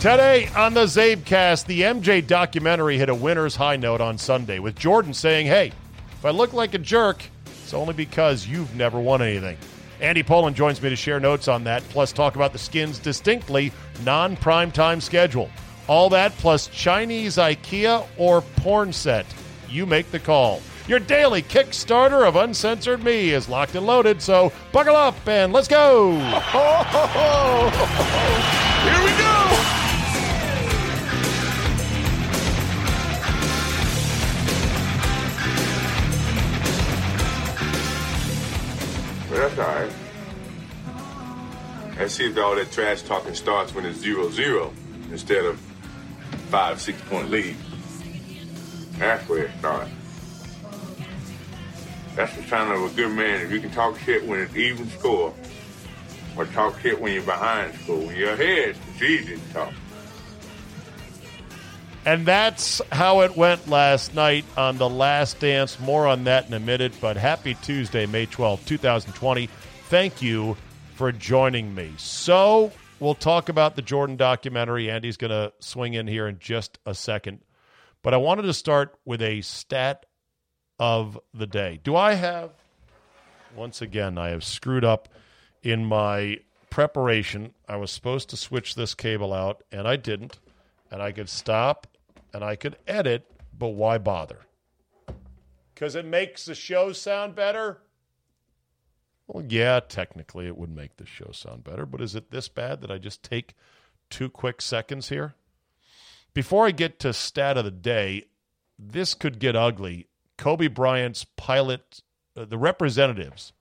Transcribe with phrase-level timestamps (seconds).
[0.00, 4.76] Today on the CzabeCast, the MJ documentary hit a winner's high note on Sunday with
[4.76, 5.72] Jordan saying, Hey,
[6.12, 9.58] if I look like a jerk, it's only because you've never won anything.
[10.00, 13.72] Andy Pollin joins me to share notes on that, plus talk about the Skins' distinctly
[14.04, 15.50] non prime time schedule.
[15.88, 19.26] All that plus Chinese IKEA or porn set.
[19.68, 20.62] You make the call.
[20.86, 25.66] Your daily Kickstarter of Uncensored Me is locked and loaded, so buckle up and let's
[25.66, 26.12] go!
[28.84, 29.47] Here we go!
[39.58, 39.90] Right.
[41.98, 44.72] Let's see if all that trash talking starts when it's zero zero
[45.10, 45.58] instead of
[46.48, 47.56] five, six point lead.
[48.98, 49.90] That's where it starts.
[52.14, 53.46] That's the sign of a good man.
[53.46, 55.34] If you can talk shit when it's even score,
[56.36, 57.98] or talk shit when you're behind score.
[57.98, 59.72] When you're ahead, it's easy to talk.
[62.08, 65.78] And that's how it went last night on The Last Dance.
[65.78, 69.46] More on that in a minute, but happy Tuesday, May 12, 2020.
[69.90, 70.56] Thank you
[70.94, 71.92] for joining me.
[71.98, 74.90] So, we'll talk about the Jordan documentary.
[74.90, 77.40] Andy's going to swing in here in just a second.
[78.02, 80.06] But I wanted to start with a stat
[80.78, 81.78] of the day.
[81.84, 82.52] Do I have,
[83.54, 85.10] once again, I have screwed up
[85.62, 86.38] in my
[86.70, 87.52] preparation.
[87.68, 90.38] I was supposed to switch this cable out, and I didn't.
[90.90, 91.86] And I could stop
[92.32, 94.40] and I could edit, but why bother?
[95.74, 97.78] Because it makes the show sound better?
[99.26, 102.80] Well, yeah, technically it would make the show sound better, but is it this bad
[102.80, 103.54] that I just take
[104.10, 105.34] two quick seconds here?
[106.34, 108.24] Before I get to stat of the day,
[108.78, 110.08] this could get ugly.
[110.36, 112.00] Kobe Bryant's pilot,
[112.36, 113.52] uh, the representatives,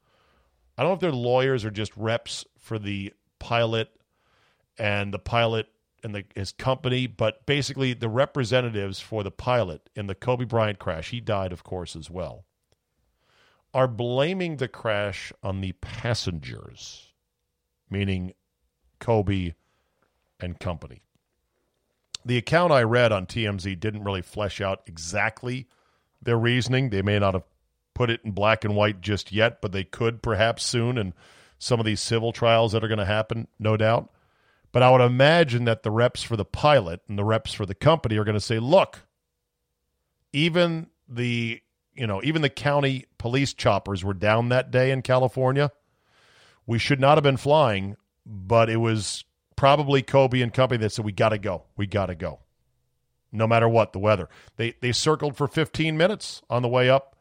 [0.77, 3.89] I don't know if they're lawyers or just reps for the pilot
[4.77, 5.67] and the pilot
[6.03, 10.79] and the, his company, but basically the representatives for the pilot in the Kobe Bryant
[10.79, 12.45] crash, he died, of course, as well,
[13.73, 17.13] are blaming the crash on the passengers,
[17.89, 18.33] meaning
[18.99, 19.53] Kobe
[20.39, 21.01] and company.
[22.25, 25.67] The account I read on TMZ didn't really flesh out exactly
[26.21, 26.89] their reasoning.
[26.89, 27.43] They may not have
[27.93, 31.13] put it in black and white just yet, but they could perhaps soon in
[31.57, 34.11] some of these civil trials that are going to happen, no doubt.
[34.71, 37.75] But I would imagine that the reps for the pilot and the reps for the
[37.75, 39.07] company are going to say, look,
[40.33, 41.61] even the
[41.97, 45.71] you know, even the county police choppers were down that day in California.
[46.67, 49.25] We should not have been flying, but it was
[49.55, 51.63] probably Kobe and company that said we got to go.
[51.75, 52.41] We got to go.
[53.31, 54.29] No matter what the weather.
[54.57, 57.15] They they circled for 15 minutes on the way up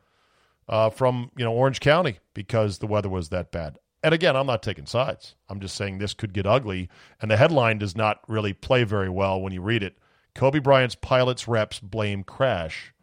[0.68, 3.78] uh, from, you know, Orange County because the weather was that bad.
[4.06, 5.34] And again, I'm not taking sides.
[5.48, 6.88] I'm just saying this could get ugly.
[7.20, 9.98] And the headline does not really play very well when you read it.
[10.32, 12.94] Kobe Bryant's pilots reps blame crash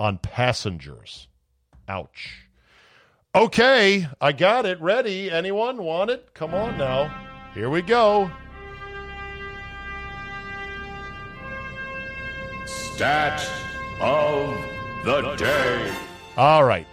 [0.00, 1.28] on passengers.
[1.86, 2.48] Ouch.
[3.36, 5.30] Okay, I got it ready.
[5.30, 6.34] Anyone want it?
[6.34, 7.08] Come on now.
[7.54, 8.28] Here we go.
[12.66, 13.48] Stat
[14.00, 14.58] of
[15.04, 15.94] the day.
[16.36, 16.88] All right.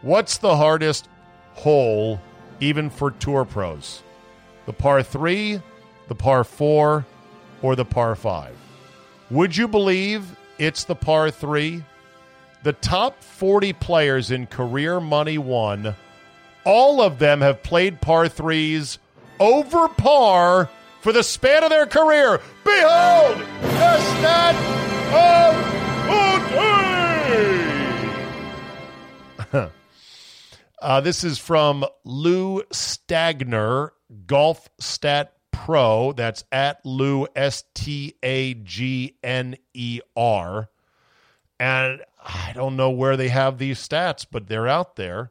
[0.00, 1.10] What's the hardest
[1.52, 2.18] hole
[2.60, 4.02] even for tour pros?
[4.66, 5.60] The par 3,
[6.08, 7.04] the par 4,
[7.62, 8.56] or the par 5?
[9.30, 11.82] Would you believe it's the par 3?
[12.62, 15.96] The top 40 players in career money one,
[16.64, 18.98] all of them have played par 3s
[19.38, 20.68] over par
[21.00, 22.40] for the span of their career.
[22.64, 22.84] Behold,
[30.80, 33.90] Uh, this is from Lou Stagner,
[34.26, 36.12] Golf Stat Pro.
[36.12, 40.70] That's at Lou S T A G N E R.
[41.58, 45.30] And I don't know where they have these stats, but they're out there.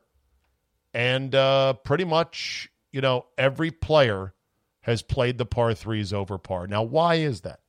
[0.93, 4.35] And uh, pretty much, you know, every player
[4.81, 6.67] has played the par threes over par.
[6.67, 7.59] Now, why is that?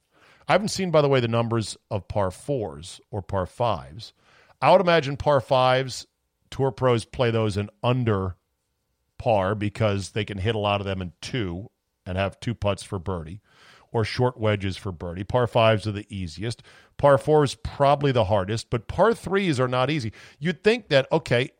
[0.47, 4.12] I haven't seen, by the way, the numbers of par fours or par fives.
[4.61, 6.06] I would imagine par fives,
[6.50, 8.37] tour pros play those in under
[9.19, 11.70] par because they can hit a lot of them in two
[12.06, 13.41] and have two putts for birdie
[13.93, 15.25] or short wedges for birdie.
[15.25, 16.62] Par fives are the easiest.
[16.97, 20.12] Par fours probably the hardest, but par threes are not easy.
[20.38, 21.50] You'd think that okay,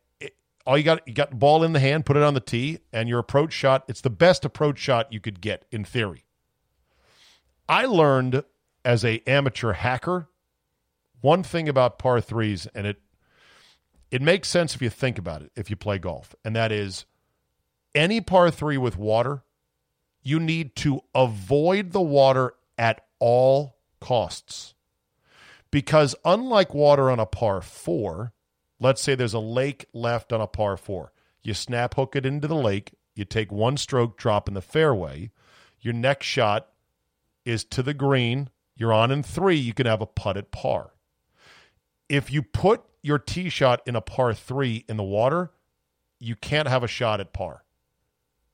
[0.66, 2.78] all you got you got the ball in the hand, put it on the tee,
[2.93, 3.84] and your approach shot.
[3.88, 6.25] It's the best approach shot you could get in theory.
[7.69, 8.44] I learned
[8.84, 10.28] as a amateur hacker
[11.20, 13.00] one thing about par threes, and it
[14.10, 15.52] it makes sense if you think about it.
[15.54, 17.04] If you play golf, and that is
[17.94, 19.42] any par three with water,
[20.22, 24.74] you need to avoid the water at all costs.
[25.70, 28.32] Because unlike water on a par four,
[28.80, 31.12] let's say there's a lake left on a par four,
[31.42, 35.30] you snap hook it into the lake, you take one stroke drop in the fairway,
[35.80, 36.68] your next shot
[37.44, 40.90] is to the green, you're on in three, you can have a putt at par.
[42.08, 45.52] If you put your tee shot in a par three in the water,
[46.19, 47.64] you can't have a shot at par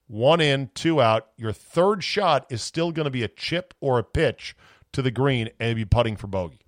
[0.08, 1.28] one in, two out.
[1.36, 4.56] Your third shot is still going to be a chip or a pitch
[4.92, 6.60] to the green and be putting for bogey.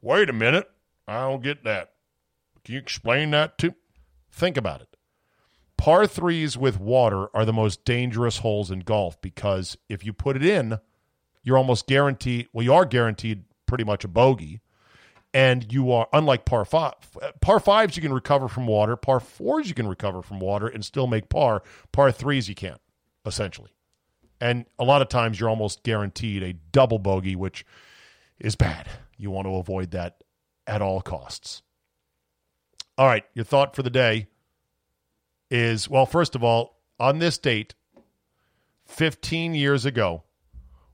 [0.00, 0.70] Wait a minute.
[1.06, 1.92] I don't get that.
[2.64, 3.74] Can you explain that to?
[4.30, 4.96] Think about it.
[5.76, 10.36] Par threes with water are the most dangerous holes in golf because if you put
[10.36, 10.78] it in,
[11.42, 14.60] you're almost guaranteed, well, you are guaranteed pretty much a bogey
[15.34, 16.94] and you are unlike par five.
[17.40, 18.96] Par fives you can recover from water.
[18.96, 21.62] Par fours you can recover from water and still make par.
[21.90, 22.80] Par threes you can't,
[23.24, 23.70] essentially.
[24.40, 27.64] And a lot of times you're almost guaranteed a double bogey, which
[28.38, 28.88] is bad.
[29.16, 30.22] You want to avoid that
[30.66, 31.62] at all costs.
[32.98, 34.26] All right, your thought for the day
[35.50, 37.74] is well, first of all, on this date,
[38.86, 40.24] 15 years ago,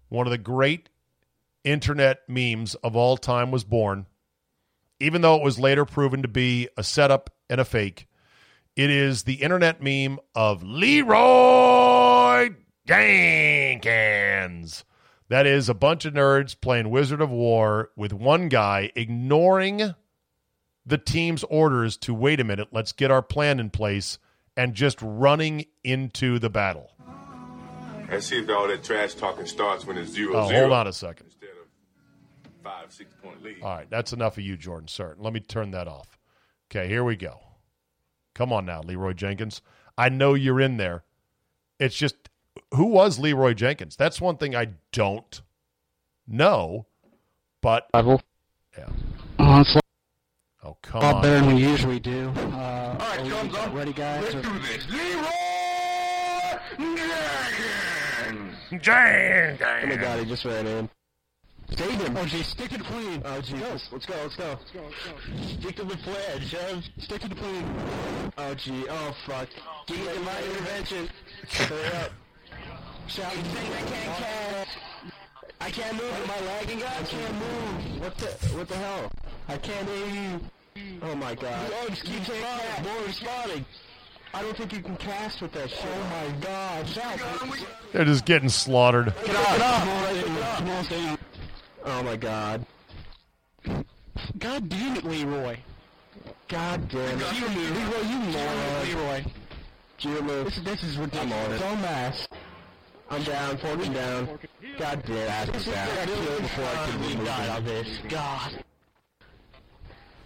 [0.09, 0.91] one of the great
[1.65, 4.07] internet memes of all time was born
[5.01, 8.07] even though it was later proven to be a setup and a fake.
[8.77, 12.51] It is the internet meme of Leeroy
[12.87, 14.85] Jenkins.
[15.29, 19.95] That is a bunch of nerds playing Wizard of War with one guy ignoring
[20.87, 24.19] the team's orders to wait a minute, let's get our plan in place,
[24.57, 26.93] and just running into the battle.
[28.11, 30.61] Let's see if all that trash talking starts when it's zero oh, zero.
[30.61, 31.28] Hold on a second
[32.69, 33.63] five, six point lead.
[33.63, 35.23] All right, that's enough of you, Jordan Certain.
[35.23, 36.19] Let me turn that off.
[36.71, 37.41] Okay, here we go.
[38.35, 39.63] Come on now, Leeroy Jenkins.
[39.97, 41.05] I know you're in there.
[41.81, 42.17] It's just
[42.75, 43.97] who was Leeroy Jenkins?
[43.97, 45.41] That's one thing I don't
[46.27, 46.87] know.
[47.61, 48.21] But level.
[48.77, 48.89] Yeah.
[49.39, 49.77] Uh, it's
[50.63, 51.23] oh come a lot on.
[51.23, 52.29] better than we usually do.
[52.37, 53.75] Uh, All right, thumbs up.
[53.75, 54.23] ready, guys?
[54.23, 54.87] Let's or- do this.
[54.91, 55.25] Leeroy
[58.29, 58.85] Jenkins.
[58.85, 59.61] Jenkins.
[59.63, 60.91] Oh my god, he just ran in.
[61.77, 62.17] Save him!
[62.17, 63.23] Oh gee, stick to the plane!
[63.25, 64.59] Oh Jesus, let's go, let's go.
[64.59, 65.61] Let's go, let's go.
[65.61, 66.85] Stick to the plane, Jeff.
[66.99, 67.65] Stick to the plane.
[68.39, 69.49] Oh gee, oh fuck.
[69.87, 71.09] Get in my intervention.
[71.51, 72.13] Hurry up.
[73.07, 73.33] Shout.
[73.33, 74.17] Saying I can't oh.
[74.19, 74.79] cast.
[75.61, 76.13] I can't move.
[76.13, 77.01] Am I lagging, guys?
[77.01, 78.01] I can't move.
[78.01, 78.27] What the,
[78.57, 79.13] what the hell?
[79.49, 80.41] I can't hear you.
[81.03, 81.71] Oh my god.
[81.75, 82.85] Oh, just keep saying cast.
[82.85, 83.65] More responding.
[84.35, 85.81] I don't think you can cast with that shit.
[85.85, 86.89] Oh my god.
[86.89, 87.21] Shout.
[87.93, 89.15] They're just getting slaughtered.
[89.25, 89.57] Get off!
[89.57, 90.59] Get off!
[90.59, 91.19] Come on, stay on.
[91.91, 92.67] Oh my god.
[94.39, 95.57] God damn it, Leeroy.
[96.49, 97.33] God damn it.
[97.33, 98.85] Leeroy, Leeroy, you moron.
[98.85, 99.25] Leeroy.
[99.99, 100.45] Geomove.
[100.45, 101.61] This, this is ridiculous.
[101.61, 102.29] Don't mass.
[103.11, 104.39] I'm down, forking down.
[104.79, 105.53] God damn it.
[105.55, 105.89] This is down.
[105.89, 107.89] I killed before I could move out of this.
[108.11, 108.65] God.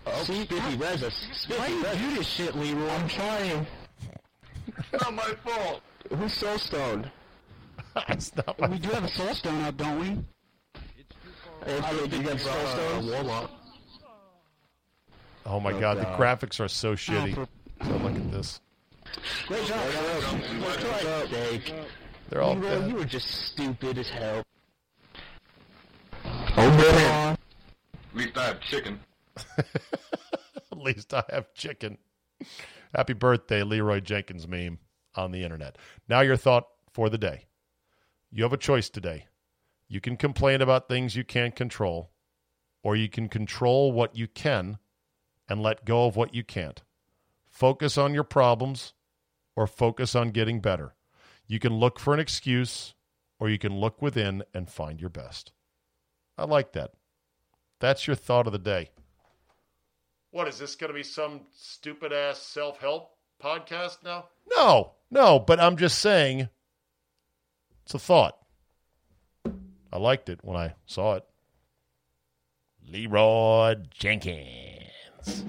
[0.05, 1.47] Oh, See, Spiffy, res us.
[1.57, 2.89] Why do you do this shit, Leeroy?
[2.89, 3.67] I'm trying.
[4.93, 5.81] Not my fault.
[6.11, 7.09] Who's soul stoned?
[7.95, 10.19] That's not my We do have a soul stone out, don't we?
[11.67, 13.03] Anthony, do you have soul?
[13.03, 13.51] Warlock.
[15.45, 17.35] Oh my god, the graphics are so shitty.
[17.35, 18.61] So look at this.
[19.47, 19.81] Great job.
[20.61, 21.75] Great Jake.
[22.29, 22.91] They're all Leeroy, dead.
[22.91, 24.43] you were just stupid as hell.
[26.25, 27.37] Oh man.
[27.95, 29.01] At least I have chicken.
[29.59, 31.99] At least I have chicken.
[32.95, 34.79] Happy birthday, Leeroy Jenkins meme
[35.15, 35.77] on the internet.
[36.09, 37.47] Now, your thought for the day.
[38.31, 39.27] You have a choice today.
[39.93, 42.13] You can complain about things you can't control,
[42.83, 44.79] or you can control what you can
[45.51, 46.81] and let go of what you can't.
[47.51, 48.95] Focus on your problems
[49.55, 50.95] or focus on getting better.
[51.47, 52.95] You can look for an excuse
[53.39, 55.53] or you can look within and find your best.
[56.39, 56.93] I like that.
[57.79, 58.89] That's your thought of the day.
[60.31, 63.11] What is this going to be some stupid ass self help
[63.45, 64.29] podcast now?
[64.57, 66.49] No, no, but I'm just saying
[67.85, 68.39] it's a thought.
[69.93, 71.25] I liked it when I saw it.
[72.89, 75.45] Leeroy Jenkins.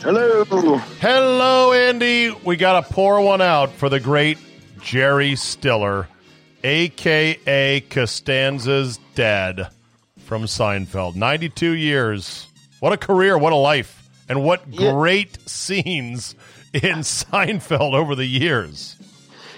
[0.00, 0.44] Hello.
[1.00, 2.30] Hello, Andy.
[2.44, 4.38] We got to pour one out for the great
[4.80, 6.08] Jerry Stiller,
[6.64, 7.80] a.k.a.
[7.82, 9.70] Costanza's dad
[10.32, 11.14] from Seinfeld.
[11.14, 12.46] 92 years.
[12.80, 13.36] What a career.
[13.36, 14.08] What a life.
[14.30, 14.92] And what Yeah.
[14.92, 16.34] great scenes
[16.72, 18.96] in Seinfeld over the years.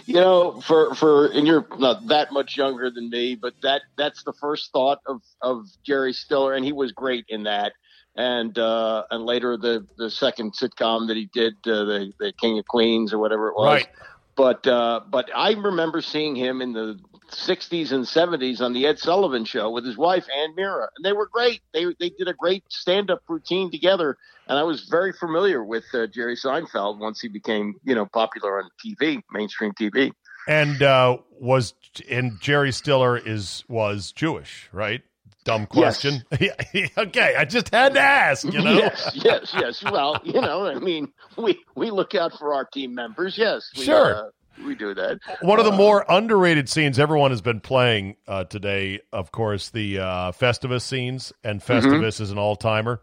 [0.07, 4.25] You know, for for and you're not that much younger than me, but that that's
[4.25, 7.73] the first thought of of Jerry Stiller, and he was great in that.
[8.17, 12.59] And uh, and later the the second sitcom that he did, uh, the the King
[12.59, 13.67] of Queens or whatever it was.
[13.67, 13.89] Right.
[14.35, 16.99] But uh, but I remember seeing him in the
[17.31, 21.13] 60s and 70s on the Ed Sullivan Show with his wife Anne Meara, and they
[21.13, 21.61] were great.
[21.73, 24.17] They they did a great stand up routine together,
[24.47, 28.59] and I was very familiar with uh, Jerry Seinfeld once he became you know popular
[28.63, 30.13] on TV, mainstream TV.
[30.47, 31.75] And uh, was
[32.11, 35.03] and Jerry Stiller is was Jewish, right?
[35.45, 36.25] Dumb question.
[36.99, 38.45] okay, I just had to ask.
[38.45, 39.85] You know, Yes, yes, yes.
[39.85, 43.37] Well, you know, I mean, we we look out for our team members.
[43.37, 44.15] Yes, we, Sure.
[44.15, 44.31] uh,
[44.65, 45.19] we do that.
[45.41, 49.71] One of the Uh, more underrated scenes everyone has been playing uh, today, of course,
[49.71, 53.01] the uh, Festivus scenes, and Festivus is an all timer.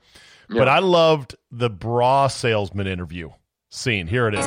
[0.50, 3.30] But I loved the bra salesman interview
[3.70, 4.08] scene.
[4.08, 4.46] Here it is.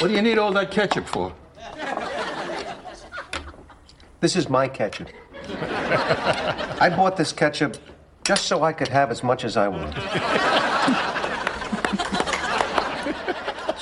[0.00, 1.32] What do you need all that ketchup for?
[4.20, 5.08] This is my ketchup.
[5.48, 7.76] I bought this ketchup
[8.24, 9.94] just so I could have as much as I want.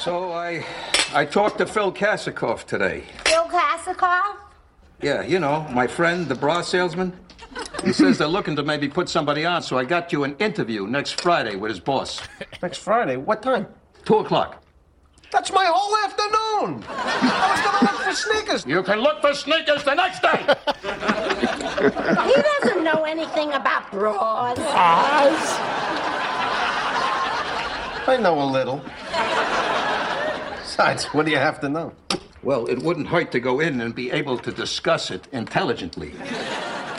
[0.06, 0.64] So I,
[1.12, 3.02] I talked to Phil Kasikoff today.
[3.24, 4.36] Phil Kasikoff?
[5.02, 7.12] Yeah, you know, my friend, the bra salesman.
[7.82, 10.86] He says they're looking to maybe put somebody on, so I got you an interview
[10.86, 12.22] next Friday with his boss.
[12.62, 13.66] Next Friday, what time?
[14.04, 14.62] Two o'clock.
[15.32, 16.84] That's my whole afternoon.
[16.88, 18.64] I was gonna look for sneakers.
[18.64, 20.38] You can look for sneakers the next day.
[22.30, 24.56] He doesn't know anything about bras.
[28.08, 28.80] I know a little.
[30.76, 31.94] Besides, what do you have to know?
[32.42, 36.12] well, it wouldn't hurt to go in and be able to discuss it intelligently.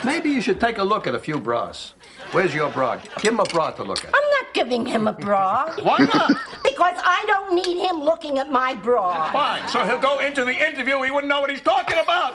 [0.04, 1.94] Maybe you should take a look at a few bras.
[2.32, 3.00] Where's your bra?
[3.20, 4.12] Give him a bra to look at.
[4.12, 5.72] I'm not giving him a bra.
[5.80, 6.32] Why not?
[6.64, 9.30] Because I don't need him looking at my bra.
[9.32, 9.68] Fine.
[9.68, 11.00] So he'll go into the interview.
[11.02, 12.34] He wouldn't know what he's talking about.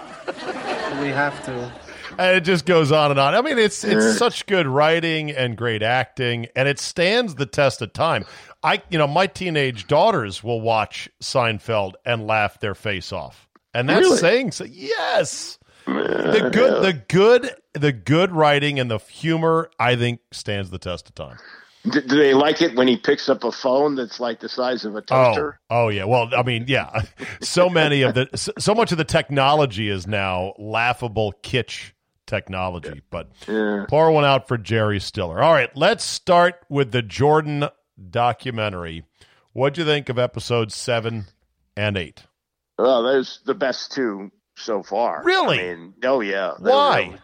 [1.02, 1.72] We have to.
[2.18, 3.36] And it just goes on and on.
[3.36, 7.82] I mean, it's it's such good writing and great acting, and it stands the test
[7.82, 8.26] of time.
[8.64, 13.90] I, you know, my teenage daughters will watch Seinfeld and laugh their face off, and
[13.90, 14.18] that's Really?
[14.18, 14.64] saying so.
[14.66, 20.78] Yes, the good, the good, the good writing and the humor, I think, stands the
[20.80, 21.38] test of time.
[21.92, 24.86] Do, do they like it when he picks up a phone that's like the size
[24.86, 25.60] of a Oh, toaster?
[25.70, 26.06] oh yeah.
[26.06, 27.02] Well, I mean, yeah.
[27.42, 31.92] So many of the, so, so much of the technology is now laughable kitsch
[32.26, 33.02] technology.
[33.10, 33.32] But
[33.90, 35.44] pour one out for Jerry Stiller.
[35.44, 37.66] All right, let's start with the Jordan
[38.10, 39.04] documentary.
[39.54, 41.26] What'd you think of episodes seven
[41.76, 42.24] and eight?
[42.80, 45.22] Oh, well, those the best two so far.
[45.24, 45.60] Really?
[45.60, 46.54] I mean, oh yeah.
[46.60, 47.02] Why?
[47.02, 47.20] really-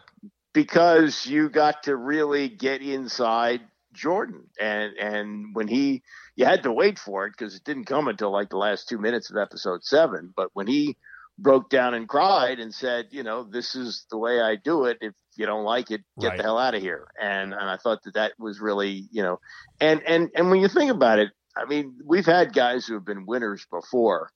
[0.54, 3.62] because you got to really get inside
[3.94, 6.02] Jordan, and and when he,
[6.36, 8.98] you had to wait for it because it didn't come until like the last two
[8.98, 10.34] minutes of episode seven.
[10.36, 10.98] But when he
[11.38, 14.98] broke down and cried and said, you know, this is the way I do it.
[15.02, 16.38] If you don't like it, get Right.
[16.38, 17.08] the hell out of here.
[17.20, 19.40] And and I thought that that was really, you know,
[19.80, 23.06] and and and when you think about it, I mean, we've had guys who have
[23.06, 24.32] been winners before.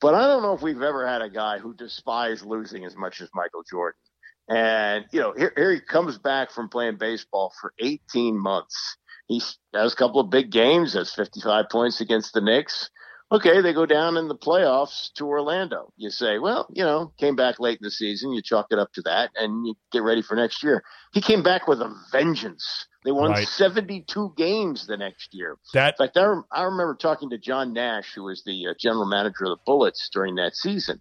[0.00, 3.20] But I don't know if we've ever had a guy who despised losing as much
[3.20, 3.98] as Michael Jordan.
[4.48, 8.96] And, you know, here, here he comes back from playing baseball for 18 months.
[9.26, 9.42] He
[9.74, 12.90] has a couple of big games, has 55 points against the Knicks.
[13.30, 15.92] Okay, they go down in the playoffs to Orlando.
[15.98, 18.32] You say, well, you know, came back late in the season.
[18.32, 20.82] You chalk it up to that and you get ready for next year.
[21.12, 22.86] He came back with a vengeance.
[23.04, 23.46] They won Right.
[23.46, 25.56] 72 games the next year.
[25.74, 28.74] That In fact, I, rem- I remember talking to John Nash, who was the uh,
[28.78, 31.00] general manager of the Bullets during that season,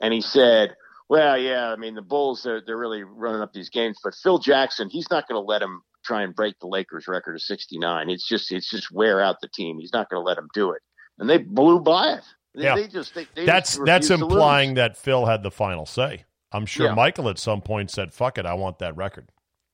[0.00, 0.74] and he said,
[1.08, 4.38] "Well, yeah, I mean the Bulls they're they're really running up these games, but Phil
[4.38, 8.10] Jackson he's not going to let him try and break the Lakers record of 69.
[8.10, 9.78] It's just it's just wear out the team.
[9.78, 10.82] He's not going to let him do it,
[11.18, 12.24] and they blew by it.
[12.54, 12.74] They, Yeah.
[12.76, 14.32] they just they, that's that's refused to lose.
[14.34, 16.24] implying that Phil had the final say.
[16.50, 16.94] I'm sure Yeah.
[16.94, 19.28] Michael at some point said, "Fuck it, I want that record."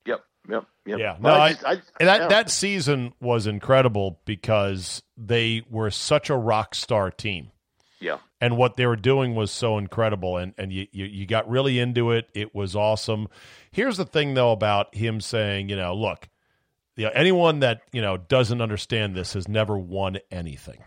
[0.06, 0.20] Yep,
[0.50, 0.98] yep, yep.
[0.98, 1.74] Yeah, no, I, just- I-
[2.04, 2.28] that yeah.
[2.28, 7.52] that season was incredible because they were such a rock star team,
[8.00, 8.18] yeah.
[8.40, 11.78] and what they were doing was so incredible, and and you you, you got really
[11.78, 12.28] into it.
[12.34, 13.28] It was awesome.
[13.70, 16.28] Here's the thing, though, about him saying, you know, look,
[16.96, 20.78] you know, anyone that you know doesn't understand this has never won anything.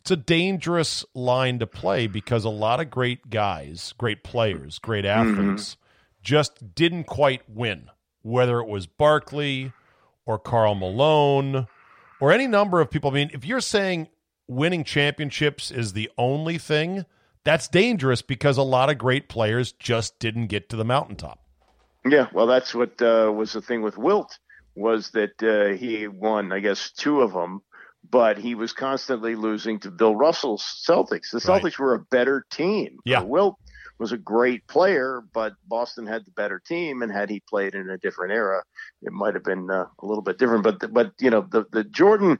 [0.00, 5.04] It's a dangerous line to play because a lot of great guys, great players, great
[5.04, 5.76] athletes
[6.22, 7.90] just didn't quite win,
[8.22, 9.72] whether it was Barkley
[10.26, 11.66] or Karl Malone
[12.20, 13.10] or any number of people.
[13.10, 14.08] I mean, if you're saying
[14.48, 17.04] winning championships is the only thing,
[17.44, 21.40] that's dangerous because a lot of great players just didn't get to the mountaintop.
[22.04, 24.38] Yeah, well, that's what uh, was the thing with Wilt
[24.74, 27.62] was that uh, he won, I guess, two of them,
[28.08, 31.30] but he was constantly losing to Bill Russell's Celtics.
[31.30, 31.62] The Right.
[31.62, 32.98] Celtics were a better team.
[33.04, 33.22] Yeah.
[33.22, 33.56] Wilt
[33.98, 37.90] was a great player, but Boston had the better team, and had he played in
[37.90, 38.62] a different era,
[39.02, 40.64] it might have been uh, a little bit different.
[40.64, 42.38] But but you know the the Jordan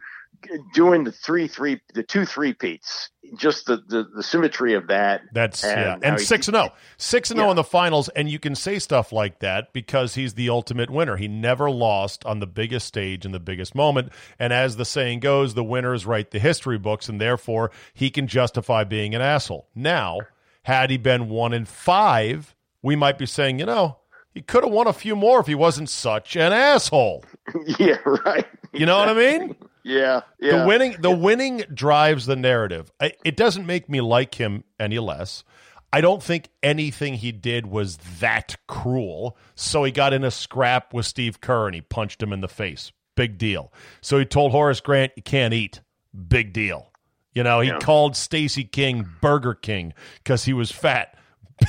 [0.74, 5.22] doing the three three the two three peats, just the, the the symmetry of that.
[5.32, 7.50] That's And yeah, and he- six and zero, six and oh Yeah.
[7.50, 11.16] in the finals, and you can say stuff like that because he's the ultimate winner.
[11.16, 15.20] He never lost on the biggest stage in the biggest moment, and as the saying
[15.20, 19.68] goes, the winners write the history books, and therefore he can justify being an asshole.
[19.74, 20.18] Now,
[20.64, 23.98] had he been one in five, we might be saying, you know,
[24.32, 27.24] he could have won a few more if he wasn't such an asshole.
[27.78, 28.46] yeah, right.
[28.72, 29.56] You know what I mean?
[29.82, 30.58] Yeah, yeah.
[30.62, 32.90] The winning the winning drives the narrative.
[33.00, 35.44] I, it doesn't make me like him any less.
[35.92, 39.36] I don't think anything he did was that cruel.
[39.56, 42.48] So he got in a scrap with Steve Kerr and he punched him in the
[42.48, 42.92] face.
[43.16, 43.72] Big deal.
[44.00, 45.80] So he told Horace Grant you can't eat.
[46.28, 46.90] Big deal.
[47.34, 47.78] You know, he Yeah.
[47.78, 51.16] called Stacey King Burger King because he was fat.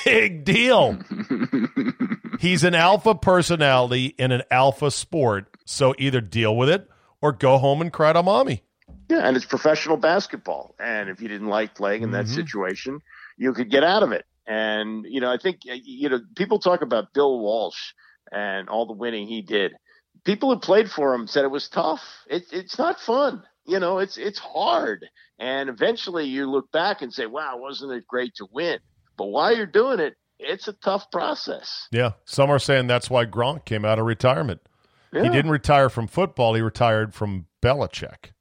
[0.05, 0.99] Big deal.
[2.39, 5.47] He's an alpha personality in an alpha sport.
[5.65, 6.87] So either deal with it
[7.21, 8.63] or go home and cry to mommy.
[9.09, 10.75] Yeah, and it's professional basketball.
[10.79, 12.35] And if you didn't like playing in that Mhm.
[12.35, 12.99] situation,
[13.37, 14.25] you could get out of it.
[14.47, 17.93] And you know, I think you know people talk about Bill Walsh
[18.31, 19.73] and all the winning he did.
[20.23, 22.01] People who played for him said it was tough.
[22.27, 23.43] It, it's not fun.
[23.65, 25.05] You know, it's it's hard.
[25.39, 28.79] And eventually, you look back and say, "Wow, wasn't it great to win?"
[29.17, 31.87] But while you're doing it, it's a tough process.
[31.91, 32.13] Yeah.
[32.25, 34.61] Some are saying that's why Gronk came out of retirement.
[35.13, 38.31] He didn't retire from football, he retired from Belichick.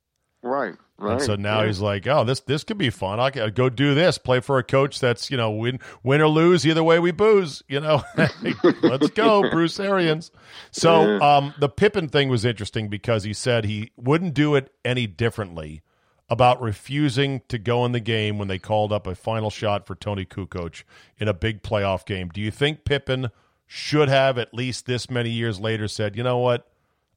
[0.42, 0.74] Right.
[1.00, 1.14] Right.
[1.14, 1.68] And so now yeah.
[1.68, 3.20] he's like, oh, this this could be fun.
[3.20, 6.28] I could go do this, play for a coach that's, you know, win win or
[6.28, 8.02] lose, either way we booze, you know.
[8.82, 10.30] Let's go, Bruce Arians.
[10.72, 15.06] So um, the Pippen thing was interesting because he said he wouldn't do it any
[15.06, 15.80] differently
[16.28, 19.94] about refusing to go in the game when they called up a final shot for
[19.94, 20.84] Toni Kukoc
[21.16, 22.28] in a big playoff game.
[22.28, 23.30] Do you think Pippen
[23.72, 26.66] should have at least this many years later said, you know what?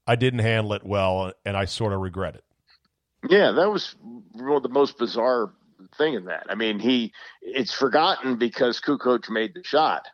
[0.06, 2.44] I didn't handle it well and I sort of regret it.
[3.28, 3.96] Yeah, that was
[4.36, 5.52] the most bizarre
[5.98, 6.46] thing in that.
[6.48, 7.12] I mean, he
[7.42, 10.06] it's forgotten because Kukoc made the shot,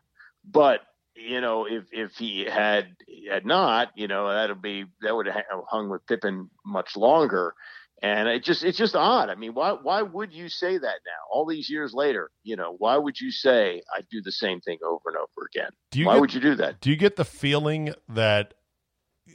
[0.43, 0.81] but
[1.15, 2.97] you know, if if he had
[3.31, 7.55] had not, you know, that'll be that would have hung with Pippen much longer.
[8.03, 9.29] And it just it's just odd.
[9.29, 11.21] I mean, why why would you say that now?
[11.31, 14.79] All these years later, you know, why would you say I do the same thing
[14.83, 15.71] over and over again?
[15.91, 16.81] Do you why get- would you do that?
[16.81, 18.55] Do you get the feeling that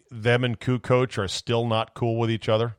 [0.09, 2.75] them and Kukoc are still not cool with each other?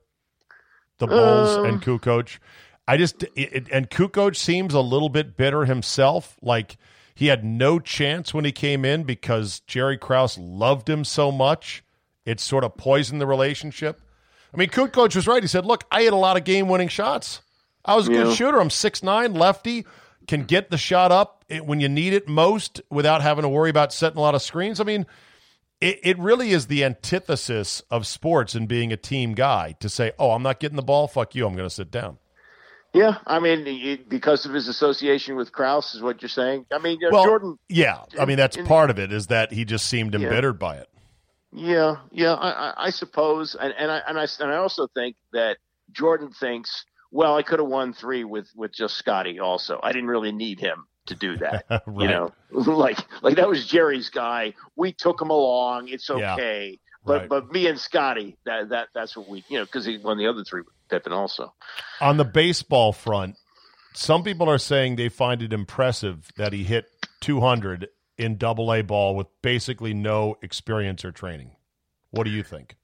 [0.99, 2.41] The Bulls Um, and coach.
[2.89, 6.37] I just it, and Kukoc seems a little bit bitter himself.
[6.43, 6.79] Like
[7.15, 11.85] he had no chance when he came in because Jerry Krause loved him so much.
[12.25, 14.01] It sort of poisoned the relationship.
[14.57, 15.43] I mean, Kukoc was right.
[15.43, 17.43] He said, "Look, I hit a lot of game-winning shots.
[17.85, 18.33] I was a good Yeah.
[18.35, 18.59] shooter.
[18.59, 19.85] I'm six nine, lefty,
[20.27, 23.93] can get the shot up when you need it most without having to worry about
[23.93, 24.81] setting a lot of screens.
[24.81, 25.07] I mean,
[25.81, 30.13] it, it really is the antithesis of sports and being a team guy to say,
[30.19, 31.07] "Oh, I'm not getting the ball.
[31.07, 31.47] Fuck you.
[31.47, 32.17] I'm going to sit down."
[32.95, 36.65] Yeah, I mean, because of his association with Krause, is what you're saying.
[36.73, 37.59] I mean, Well, Jordan.
[37.69, 37.99] yeah.
[38.19, 40.21] I mean, that's in- part of it is that he just seemed Yeah.
[40.21, 40.89] embittered by it.
[41.57, 45.17] Yeah, yeah, I, I, I suppose, and, and I and I and I also think
[45.33, 45.57] that
[45.91, 49.41] Jordan thinks, well, I could have won three with with just Scottie.
[49.41, 51.65] Also, I didn't really need him to do that.
[51.99, 54.53] You know, like like that was Jerry's guy.
[54.77, 55.89] We took him along.
[55.89, 56.35] It's Yeah.
[56.35, 56.79] okay.
[57.07, 57.29] But Right.
[57.31, 60.27] but me and Scottie, that that that's what we you know because he won the
[60.27, 61.55] other three with Pippen also.
[62.03, 63.37] On the baseball front,
[63.95, 66.85] some people are saying they find it impressive that he hit
[67.21, 71.53] 200 in double A ball with basically no experience or training.
[72.11, 72.77] What do you think?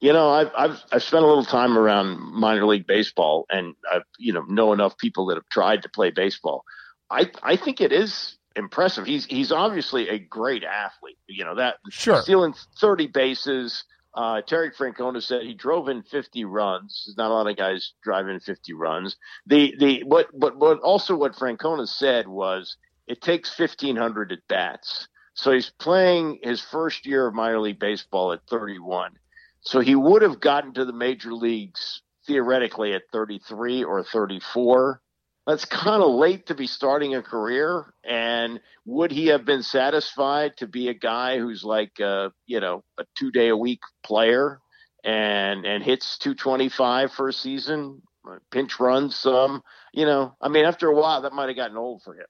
[0.00, 4.02] You know, I've I've I've spent a little time around minor league baseball, and I've
[4.18, 6.64] you know know enough people that have tried to play baseball.
[7.10, 9.06] I I think it is impressive.
[9.06, 11.18] He's he's obviously a great athlete.
[11.28, 12.20] You know that Sure.
[12.20, 13.84] stealing 30 bases.
[14.14, 17.02] Uh, Terry Francona said he drove in 50 runs.
[17.06, 19.16] There's not a lot of guys driving 50 runs.
[19.46, 22.76] The the what but but also what Francona said was
[23.06, 25.08] it takes 1500 at bats.
[25.34, 29.12] So he's playing his first year of minor league baseball at 31.
[29.60, 35.00] So he would have gotten to the major leagues theoretically at 33 or 34
[35.46, 37.94] that's kind of late to be starting a career.
[38.04, 42.82] And would he have been satisfied to be a guy who's like, a, you know,
[42.98, 44.60] a two day a week player
[45.04, 48.02] and and hits 225 for a season,
[48.50, 49.62] pinch runs some?
[49.92, 52.26] You know, I mean, after a while, that might have gotten old for him.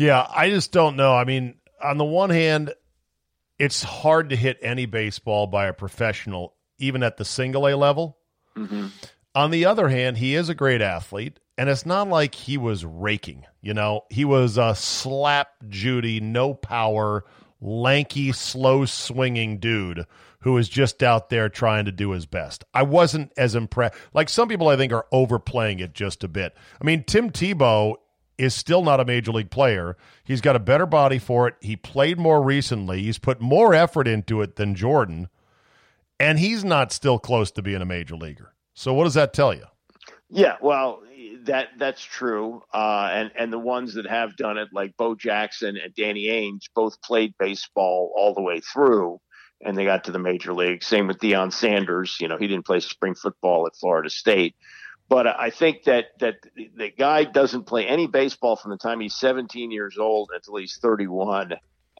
[0.00, 1.14] Yeah, I just don't know.
[1.14, 2.72] I mean, on the one hand,
[3.58, 8.16] it's hard to hit any baseball by a professional, even at the single A level.
[8.56, 8.86] Mm-hmm.
[9.34, 12.82] On the other hand, he is a great athlete, and it's not like he was
[12.82, 13.44] raking.
[13.60, 17.26] You know, he was a slap Judy, no power,
[17.60, 20.06] lanky, slow swinging dude
[20.40, 22.64] who was just out there trying to do his best.
[22.72, 23.96] I wasn't as impressed.
[24.14, 26.54] Like some people, I think, are overplaying it just a bit.
[26.80, 27.96] I mean, Tim Tebow
[28.40, 29.98] is still not a major league player.
[30.24, 31.56] He's got a better body for it.
[31.60, 33.02] He played more recently.
[33.02, 35.28] He's put more effort into it than Jordan,
[36.18, 38.54] and he's not still close to being a major leaguer.
[38.72, 39.64] So what does that tell you?
[40.30, 41.02] Yeah, well,
[41.44, 42.62] that that's true.
[42.72, 46.70] Uh, and and the ones that have done it, like Bo Jackson and Danny Ainge,
[46.74, 49.20] both played baseball all the way through,
[49.62, 50.82] and they got to the major league.
[50.82, 52.16] Same with Deion Sanders.
[52.20, 54.54] You know, he didn't play spring football at Florida State.
[55.10, 59.16] But I think that that the guy doesn't play any baseball from the time he's
[59.16, 61.54] 17 years old until he's 31,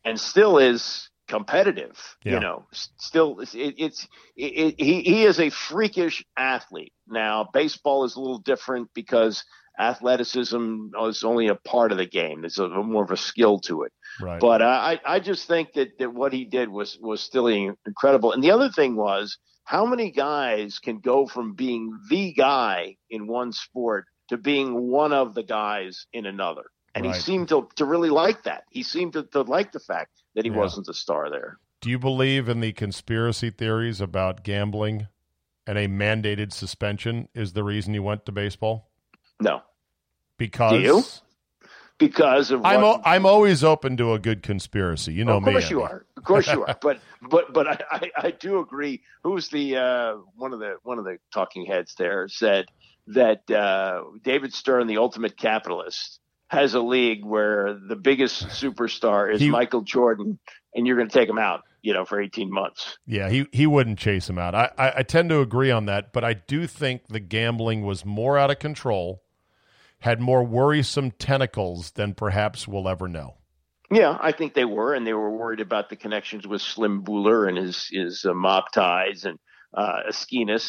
[0.05, 1.99] and still is competitive.
[2.25, 2.35] Yeah.
[2.35, 6.93] You know, still it's it, it's it, it, he he is a freakish athlete.
[7.09, 9.45] Now, baseball is a little different because
[9.77, 12.43] athleticism is only a part of the game.
[12.43, 13.93] There's a, more of a skill to it.
[14.21, 14.41] Right.
[14.41, 18.31] But I I just think that that what he did was was still incredible.
[18.31, 23.27] And the other thing was how many guys can go from being the guy in
[23.27, 26.65] one sport to being one of the guys in another.
[26.95, 27.15] And Right.
[27.15, 28.65] he seemed to, to really like that.
[28.71, 30.57] He seemed to, to like the fact that he Yeah.
[30.59, 31.59] wasn't a star there.
[31.81, 35.07] Do you believe in the conspiracy theories about gambling
[35.67, 38.91] and a mandated suspension is the reason you went to baseball?
[39.41, 39.63] No,
[40.37, 41.05] Because Do you?
[42.01, 45.13] Because of I'm what, o- I'm always open to a good conspiracy.
[45.13, 45.37] You know me.
[45.39, 45.53] of me.
[45.53, 45.93] course you Andy.
[45.95, 46.07] are.
[46.17, 46.77] Of course you are.
[46.83, 49.03] But but but I, I, I do agree.
[49.23, 52.67] Who's the uh, one of the one of the talking heads there said
[53.09, 59.41] that uh, David Stern, the ultimate capitalist, has a league where the biggest superstar is
[59.41, 60.39] He- Michael Jordan,
[60.75, 62.99] and you're going to take him out, you know, for 18 months.
[63.07, 64.55] Yeah, he he wouldn't chase him out.
[64.55, 68.05] I, I I tend to agree on that, but I do think the gambling was
[68.05, 69.23] more out of control,
[70.01, 73.37] had more worrisome tentacles than perhaps we'll ever know.
[73.91, 77.47] Yeah, I think they were, and they were worried about the connections with Slim Bouler
[77.47, 79.39] and his his uh, mob ties and
[79.75, 80.01] uh,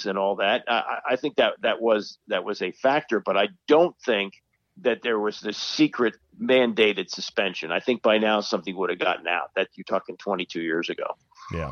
[0.06, 0.64] and all that.
[0.68, 4.34] I, I- I think that that was that was a factor, but I don't think
[4.82, 7.72] that there was this secret mandated suspension.
[7.72, 9.52] I think by now something would have gotten out.
[9.56, 11.06] That you're talking 22 years ago.
[11.54, 11.72] Yeah.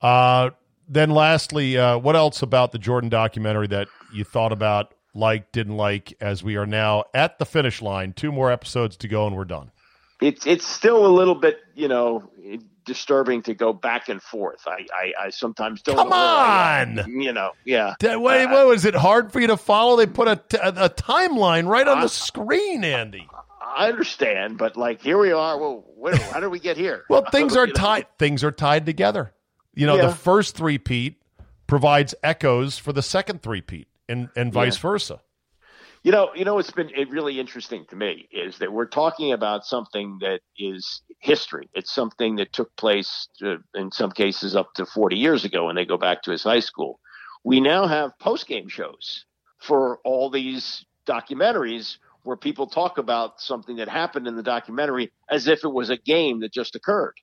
[0.00, 0.50] Uh,
[0.88, 5.76] then lastly, uh, what else about the Jordan documentary that you thought about, liked, didn't
[5.76, 8.12] like, as we are now at the finish line?
[8.12, 9.70] Two more episodes to go, and we're done.
[10.20, 12.30] It's it's still a little bit you know
[12.84, 14.60] disturbing to go back and forth.
[14.66, 15.96] I I, I sometimes don't.
[15.96, 17.20] Come know where I on!
[17.20, 17.94] you know, yeah.
[18.00, 19.96] What, what was it hard for you to follow?
[19.96, 23.28] They put a, t- a timeline right on the screen, Andy.
[23.60, 25.58] I understand, but like here we are.
[25.58, 27.04] Well, where, how did we get here?
[27.08, 28.06] Well, things are tied.
[28.18, 29.32] Things are tied together.
[29.74, 30.06] You know, Yeah.
[30.08, 31.20] the first three peat
[31.66, 35.20] provides echoes for the second three peat, and and vice versa.
[36.04, 39.64] You know, you know, what's been really interesting to me is that we're talking about
[39.64, 41.68] something that is history.
[41.74, 45.76] It's something that took place uh, in some cases up to 40 years ago when
[45.76, 46.98] they go back to his high school.
[47.44, 49.26] We now have post game shows
[49.60, 55.46] for all these documentaries where people talk about something that happened in the documentary as
[55.46, 57.14] if it was a game that just occurred.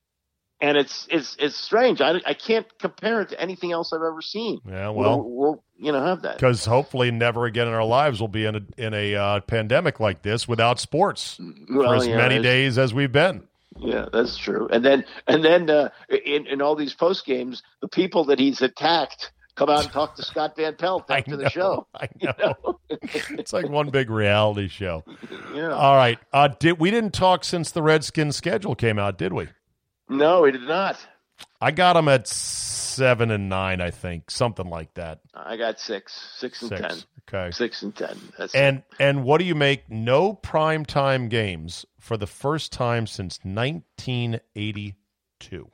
[0.61, 2.01] And it's it's it's strange.
[2.01, 4.59] I, I can't compare it to anything else I've ever seen.
[4.67, 6.35] Yeah, We'll, well, we'll you know have that.
[6.35, 10.01] because hopefully never again in our lives we'll be in a in a uh, pandemic
[10.01, 13.47] like this without sports for as yeah, many days as we've been.
[13.77, 14.67] Yeah, that's true.
[14.69, 18.61] And then and then uh, in in all these post games, the people that he's
[18.61, 21.87] attacked come out and talk to Scott Van Pelt after know, the show.
[21.95, 22.79] I know.
[22.89, 25.05] it's like one big reality show.
[25.55, 25.69] Yeah.
[25.71, 29.47] All right, uh, did we didn't talk since the Redskins schedule came out, did we?
[30.09, 30.97] No, he did not.
[31.61, 35.19] I got him at seven and nine, I think, something like that.
[35.33, 36.81] I got six, six and Six.
[36.81, 36.97] ten,
[37.29, 37.51] Okay.
[37.51, 38.17] six and ten.
[38.37, 39.89] That's And and what do you make?
[39.89, 45.69] No prime time games for the first time since 1982.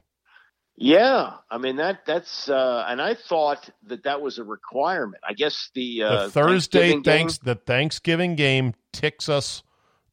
[0.78, 5.24] Yeah, I mean that that's uh and I thought that that was a requirement.
[5.28, 9.64] I guess the uh the Thursday Thanksgiving game- thanks the Thanksgiving game ticks us.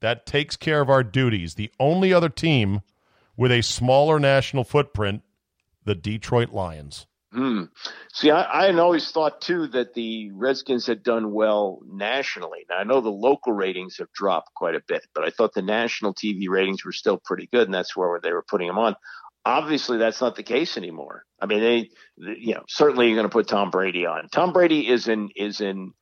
[0.00, 1.54] That takes care of our duties.
[1.54, 2.82] The only other team
[3.36, 5.22] with a smaller national footprint,
[5.84, 7.06] the Detroit Lions.
[7.32, 7.64] Hmm.
[8.12, 12.66] See, I, I had always thought too that the Redskins had done well nationally.
[12.68, 15.62] Now I know the local ratings have dropped quite a bit, but I thought the
[15.62, 18.96] national TV ratings were still pretty good, and that's where they were putting them on.
[19.46, 21.24] Obviously, that's not the case anymore.
[21.40, 24.28] I mean, they, you know, certainly you're going to put Tom Brady on.
[24.28, 25.94] Tom Brady is in is in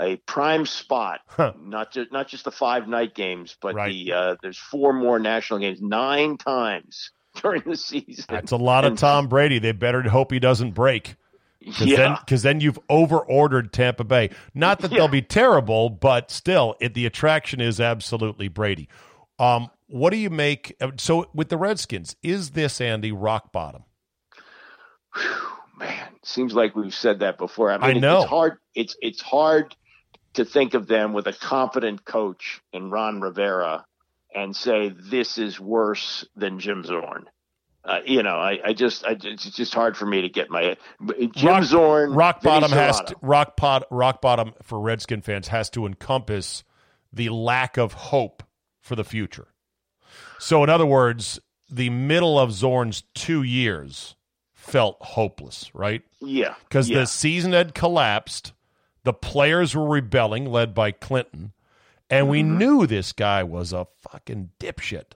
[0.00, 1.52] a prime spot, Huh.
[1.60, 3.88] not just not just the five night games, but Right.
[3.92, 7.10] the uh, there's four more national games, nine times
[7.42, 8.24] during the season.
[8.28, 9.58] That's a lot of Tom Brady.
[9.58, 11.16] They better hope he doesn't break.
[11.60, 11.96] Because Yeah.
[11.96, 14.30] then, 'cause then you've over ordered Tampa Bay.
[14.54, 18.88] Not that they'll be terrible, but still, it, the attraction is absolutely Brady.
[19.40, 20.76] Um, what do you make?
[20.98, 23.82] So with the Redskins, is this Andy rock bottom?
[25.78, 27.70] man, seems like we've said that before.
[27.72, 28.20] I mean, I know.
[28.20, 28.58] it's hard.
[28.74, 29.74] It's it's hard
[30.34, 33.84] to think of them with a competent coach in Ron Rivera
[34.34, 37.28] and say this is worse than Jim Zorn.
[37.84, 40.76] Uh, you know, I, I just, I, it's just hard for me to get my
[41.34, 42.12] Jim rock, Zorn.
[42.12, 46.64] rock bottom has to, rock pot rock bottom for Redskin fans has to encompass
[47.12, 48.42] the lack of hope
[48.80, 49.48] for the future.
[50.38, 54.16] So, in other words, the middle of Zorn's two years
[54.54, 56.02] felt hopeless, right?
[56.20, 57.00] yeah, because yeah.
[57.00, 58.52] the season had collapsed.
[59.08, 61.54] The players were rebelling, led by Clinton,
[62.10, 62.58] and we Mm-hmm.
[62.58, 65.14] knew this guy was a fucking dipshit,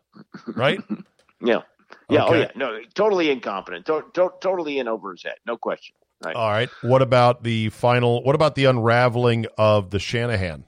[0.56, 0.82] right?
[1.42, 1.62] yeah,
[2.08, 5.94] yeah, oh yeah, no, totally incompetent, to, to, totally in over his head, no question.
[6.24, 6.36] Right.
[6.36, 6.70] All right.
[6.80, 8.24] What about the final?
[8.24, 10.64] What about the unraveling of the Shanahan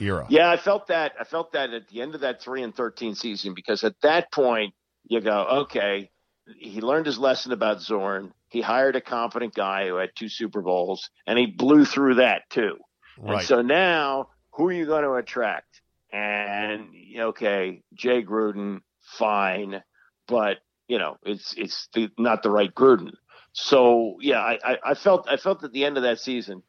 [0.00, 0.28] era?
[0.28, 1.14] Yeah, I felt that.
[1.20, 4.32] I felt that at the end of that three and thirteen season because at that
[4.32, 4.74] point
[5.08, 6.10] you go, okay,
[6.58, 8.32] he learned his lesson about Zorn.
[8.48, 12.42] He hired a competent guy who had two Super Bowls, and he blew through that
[12.50, 12.76] too.
[13.18, 13.44] And Right.
[13.44, 15.82] so now, who are you going to attract?
[16.12, 19.82] And okay, Jay Gruden, fine,
[20.26, 23.12] but you know it's it's the, not the right Gruden.
[23.52, 26.62] So yeah, I, I, I felt I felt at the end of that season,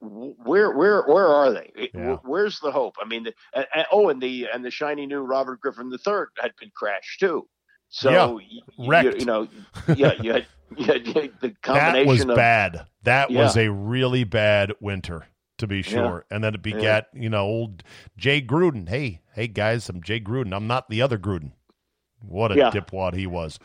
[0.00, 1.90] where where where are they?
[1.94, 2.16] Yeah.
[2.22, 2.96] Where's the hope?
[3.02, 6.24] I mean, the, and, and- oh, and the and the shiny new Robert Griffin III
[6.38, 7.48] had been crashed too.
[7.90, 8.40] So Yeah, y-
[8.78, 9.18] y- wrecked.
[9.20, 9.48] You, know,
[9.94, 12.86] yeah, you had, you had, you had the that was of bad.
[13.02, 15.26] That was a really bad winter,
[15.58, 16.24] to be sure.
[16.30, 17.82] And then it begat, you know, old
[18.16, 18.88] Jay Gruden.
[18.88, 20.54] Hey, hey guys, I'm Jay Gruden.
[20.54, 21.52] I'm not the other Gruden.
[22.22, 22.70] What a Yeah.
[22.70, 23.58] dipwad he was.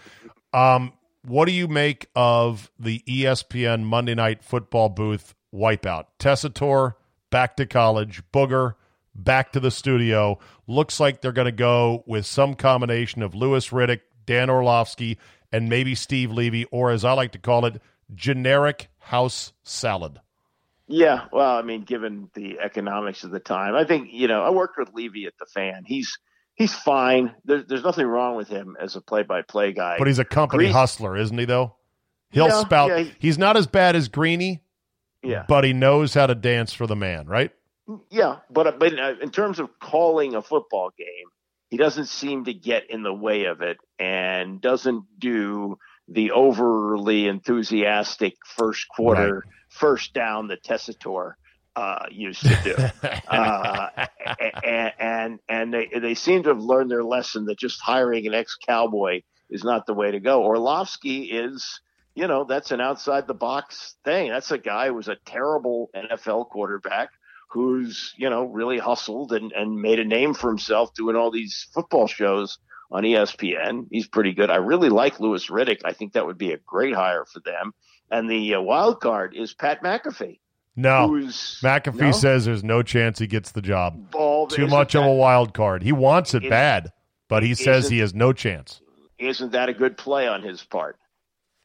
[0.54, 6.06] Um, what do you make of the ESPN Monday Night Football booth wipeout?
[6.20, 6.94] Tessitore
[7.30, 8.74] back to college, Booger
[9.14, 10.40] back to the studio.
[10.68, 15.18] Looks like they're going to go with some combination of Louis Riddick, Dan Orlovsky,
[15.52, 17.82] and maybe Steve Levy, or as I like to call it,
[18.14, 20.20] generic house salad.
[20.88, 24.52] Yeah, well, I mean, given the economics of the time, I think you know I
[24.52, 25.84] worked with Levy at the fan.
[25.86, 26.18] He's
[26.54, 27.34] he's fine.
[27.44, 29.96] There's there's nothing wrong with him as a play-by-play guy.
[29.98, 31.46] But he's a company Grease- hustler, isn't he?
[31.46, 31.76] Though
[32.30, 32.90] he'll Yeah, spout.
[32.90, 34.62] yeah, he- he's not as bad as Greeny,
[35.24, 37.52] yeah, but he knows how to dance for the man, right?
[38.12, 38.38] yeah.
[38.52, 41.08] But but uh, in terms of calling a football game,
[41.70, 47.28] he doesn't seem to get in the way of it, and doesn't do the overly
[47.28, 51.34] enthusiastic first quarter, first down that Tessitore
[51.76, 53.08] uh, used to do.
[53.28, 53.90] uh,
[54.64, 58.34] and and and they they seem to have learned their lesson that just hiring an
[58.34, 60.44] ex cowboy is not the way to go.
[60.44, 61.82] Orlovsky is,
[62.16, 64.30] you know, that's an outside the box thing.
[64.30, 67.10] That's a guy who was a terrible NFL quarterback
[67.56, 71.68] who's you know really hustled and and made a name for himself doing all these
[71.74, 72.60] football shows
[72.92, 73.88] on ESPN.
[73.90, 74.52] He's pretty good.
[74.52, 75.80] I really like Louis Riddick.
[75.86, 77.74] I think that would be a great hire for them.
[78.12, 80.40] And the uh, wild card is Pat McAfee.
[80.76, 82.12] No, Who's McAfee no?
[82.12, 84.12] says there's no chance he gets the job.
[84.12, 85.82] Ball- Too much of a wild card.
[85.82, 86.92] He wants it bad,
[87.30, 88.82] but he says he has no chance.
[89.18, 90.98] Isn't that a good play on his part?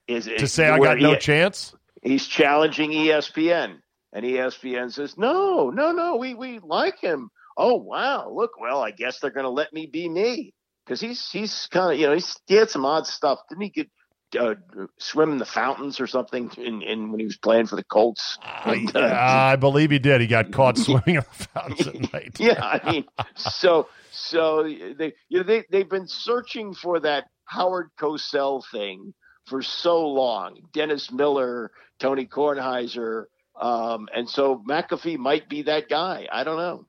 [0.07, 1.75] Is it, To say I got no chance?
[2.03, 3.79] He's challenging ESPN,
[4.13, 8.91] and ESPN says, "No, no, no, we we like him." Oh wow, look, well, I
[8.91, 12.15] guess they're going to let me be me because he's he's kind of you know
[12.15, 13.39] he's, he had some odd stuff.
[13.49, 13.91] Didn't he get
[14.39, 14.55] uh,
[14.99, 18.39] swim in the fountains or something in, in when he was playing for the Colts?
[18.65, 20.21] And, uh, I believe he did.
[20.21, 22.37] He got caught swimming in the fountains at night.
[22.39, 23.05] yeah, I mean,
[23.37, 29.15] so so they you know they they've been searching for that Howard Cosell thing
[29.47, 30.61] for so long.
[30.73, 33.25] Dennis Miller, Tony Kornheiser,
[33.61, 36.27] um, and so McAfee might be that guy.
[36.31, 36.87] I don't know.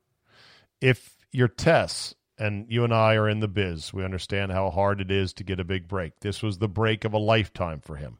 [0.79, 4.99] If you're Tess and you and I are in the biz, we understand how hard
[5.01, 6.19] it is to get a big break.
[6.21, 8.17] This was the break of a lifetime for him.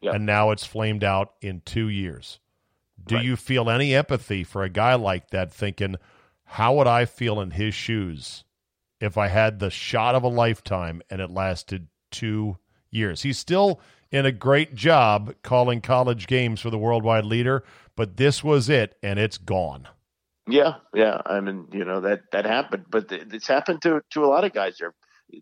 [0.00, 0.14] Yep.
[0.14, 2.38] And now it's flamed out in two years.
[3.04, 3.24] Do Right.
[3.24, 5.96] you feel any empathy for a guy like that thinking,
[6.44, 8.44] how would I feel in his shoes
[9.00, 12.58] if I had the shot of a lifetime and it lasted two
[12.90, 13.22] years?
[13.22, 17.64] He's still in a great job calling college games for the worldwide leader,
[17.96, 19.88] but this was it and it's gone.
[20.46, 21.20] Yeah, yeah.
[21.26, 24.44] I mean, you know that that happened, but th- it's happened to to a lot
[24.44, 24.94] of guys there,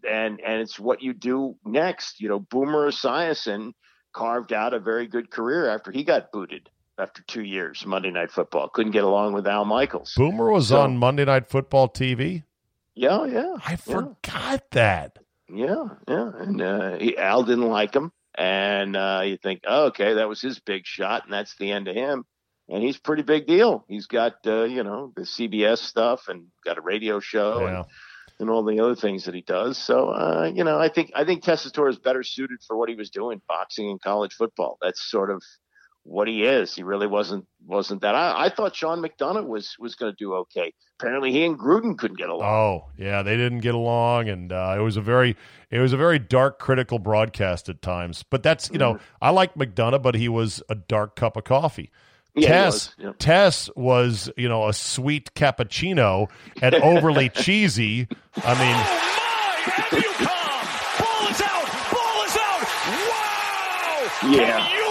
[0.08, 2.20] and and it's what you do next.
[2.20, 3.72] You know, Boomer Esiason
[4.12, 8.32] carved out a very good career after he got booted after two years Monday Night
[8.32, 8.68] Football.
[8.70, 10.12] Couldn't get along with Al Michaels.
[10.16, 12.42] Boomer was So- on Monday Night Football TV.
[12.96, 13.56] Yeah, yeah.
[13.64, 15.18] I forgot that.
[15.52, 16.32] Yeah, yeah.
[16.38, 20.40] And uh, he, Al didn't like him, and uh, you think, oh, okay, that was
[20.40, 22.24] his big shot, and that's the end of him.
[22.68, 23.84] And he's pretty big deal.
[23.88, 27.76] He's got uh, you know the CBS stuff and got a radio show Yeah.
[27.78, 27.84] and,
[28.40, 29.78] and all the other things that he does.
[29.78, 32.96] So uh, you know, I think I think Tessitore is better suited for what he
[32.96, 34.78] was doing, boxing and college football.
[34.82, 35.42] That's sort of
[36.06, 36.74] what he is.
[36.74, 38.14] He really wasn't wasn't that.
[38.14, 40.72] I, I thought Sean McDonough was was going to do okay.
[40.98, 42.48] Apparently, he and Gruden couldn't get along.
[42.48, 45.36] Oh, yeah, they didn't get along, and uh, it was a very,
[45.70, 48.24] it was a very dark, critical broadcast at times.
[48.30, 51.90] But that's you know, I like McDonough, but he was a dark cup of coffee.
[52.34, 53.12] Yeah, Tess, was, yeah.
[53.18, 56.28] Tess was you know a sweet cappuccino
[56.62, 58.08] and overly cheesy.
[58.36, 58.76] I mean,
[59.90, 61.66] Ball is out!
[61.92, 62.62] Ball is out!
[63.10, 64.30] Wow!
[64.30, 64.85] Yeah.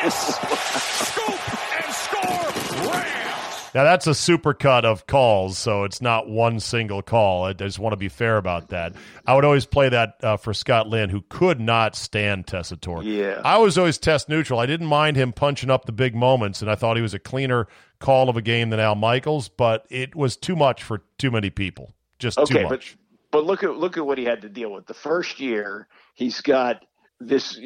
[0.00, 0.80] Can you believe this?
[1.08, 3.20] Scoop and score Rams!
[3.74, 7.44] Now that's a supercut of calls, so it's not one single call.
[7.44, 8.94] I just want to be fair about that.
[9.26, 13.04] I would always play that uh, for Scott Lynn, who could not stand Tessitore.
[13.04, 13.40] Yeah.
[13.44, 14.58] I was always Tess neutral.
[14.58, 17.20] I didn't mind him punching up the big moments, and I thought he was a
[17.20, 17.68] cleaner
[18.00, 21.50] call of a game than Al Michaels, but it was too much for too many
[21.50, 21.92] people.
[22.18, 22.82] Just okay, too but
[23.30, 24.86] but look at look at what he had to deal with.
[24.86, 26.84] The first year, he's got
[27.20, 27.58] this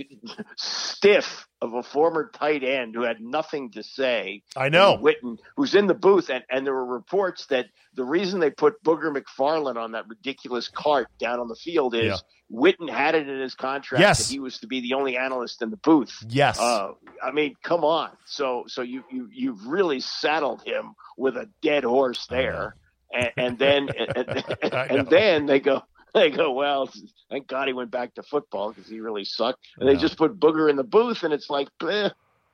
[0.56, 4.42] stiff of a former tight end who had nothing to say.
[4.56, 4.98] I know.
[5.00, 8.82] Witten, who's in the booth, and, and there were reports that the reason they put
[8.82, 12.16] Booger McFarland on that ridiculous cart down on the field is Yeah.
[12.52, 14.26] Witten had it in his contract Yes.
[14.26, 16.24] that he was to be the only analyst in the booth.
[16.28, 16.58] Yes.
[16.58, 18.10] Uh, I mean, come on.
[18.26, 22.76] So so you you you've really saddled him with a dead horse there,
[23.12, 24.26] and, and then and,
[24.72, 24.78] know.
[24.90, 25.82] and then they go
[26.20, 26.90] they go well.
[27.31, 29.66] Thank God he went back to football because he really sucked.
[29.79, 32.11] And they just put Booger in the booth, and it's like, eh,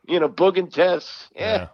[0.09, 1.29] you know, Boog and Tess.
[1.35, 1.43] Yeah.
[1.43, 1.67] Yeah.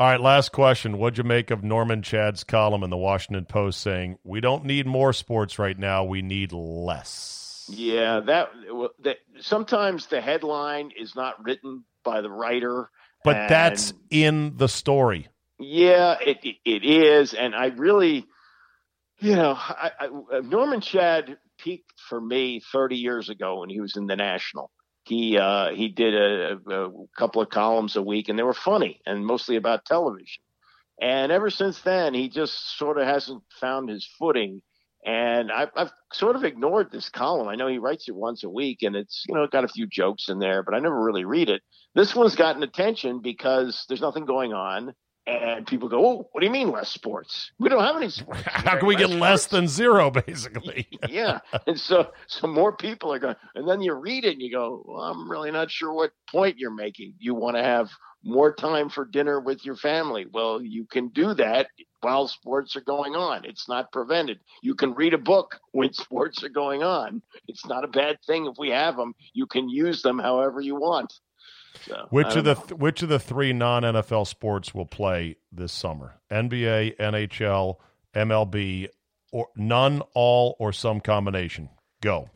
[0.00, 0.98] All right, last question.
[0.98, 4.86] What'd you make of Norman Chad's column in the Washington Post saying, We don't need
[4.86, 7.70] more sports right now, we need less?
[7.70, 12.90] Yeah, that, well, that sometimes the headline is not written by the writer,
[13.22, 15.28] But that's in the story.
[15.60, 18.26] Yeah, it, it it is, and I really,
[19.24, 23.96] you know, I, I, Norman Chad peaked for me 30 years ago when he was
[23.96, 24.70] in the National.
[25.04, 29.00] He uh, he did a, a couple of columns a week, and they were funny
[29.06, 30.42] and mostly about television.
[31.00, 34.60] And ever since then, he just sort of hasn't found his footing.
[35.06, 37.48] And I've, I've sort of ignored this column.
[37.48, 39.86] I know he writes it once a week, and it's you know got a few
[39.86, 41.62] jokes in there, but I never really read it.
[41.94, 44.94] This one's gotten attention because there's nothing going on,
[45.26, 47.50] and people go, "Oh, what do you mean less sports?
[47.58, 48.42] We don't have any sports.
[48.46, 50.86] How can we get less than zero, basically?
[51.08, 54.50] yeah, and so so more people are going, and then you read it and you
[54.50, 57.14] go, well, I'm really not sure what point you're making.
[57.18, 57.90] You want to have
[58.24, 60.26] more time for dinner with your family.
[60.32, 61.68] Well, you can do that
[62.00, 63.44] while sports are going on.
[63.44, 64.40] It's not prevented.
[64.62, 67.22] You can read a book when sports are going on.
[67.48, 69.14] It's not a bad thing if we have them.
[69.32, 71.12] You can use them however you want.
[71.86, 75.72] So, Which of the th- which of the three non NFL sports will play this
[75.72, 76.14] summer?
[76.30, 77.76] NBA, NHL,
[78.14, 78.88] MLB,
[79.32, 81.68] or none, all, or some combination?
[82.00, 82.30] Go.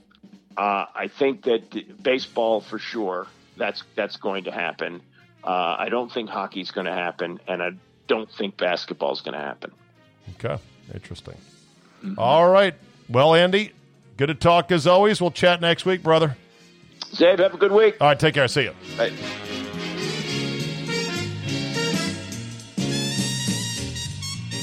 [0.57, 3.27] Uh, I think that baseball for sure.
[3.57, 5.01] That's that's going to happen.
[5.43, 7.71] Uh, I don't think hockey's going to happen, and I
[8.07, 9.73] don't think basketball's going to happen.
[10.35, 10.61] Okay,
[10.93, 11.37] interesting.
[12.17, 12.75] All right.
[13.09, 13.73] Well, Andy,
[14.17, 15.21] good to talk as always.
[15.21, 16.37] We'll chat next week, brother.
[17.13, 17.97] Czabe, have a good week.
[18.01, 18.49] All right, take care.
[18.49, 18.73] See you.
[18.97, 19.13] Bye.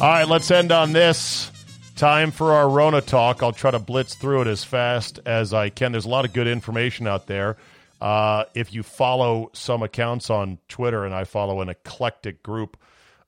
[0.01, 1.51] All right, let's end on this.
[1.95, 3.41] Time for our Rona talk.
[3.41, 5.93] I'll try to blitz through it as fast as I can.
[5.93, 7.55] There's a lot of good information out there.
[8.01, 12.75] Uh, if you follow some accounts on Twitter, and I follow an eclectic group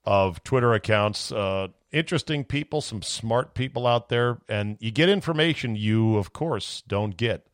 [0.04, 5.74] of Twitter accounts, uh, interesting people, some smart people out there, and you get information
[5.74, 7.46] you, of course, don't get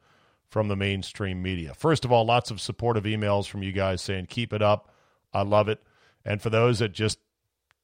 [0.55, 1.75] from the mainstream media.
[1.75, 4.89] First of all, lots of supportive emails from you guys saying, keep it up.
[5.33, 5.83] I love it.
[6.25, 7.19] And for those that just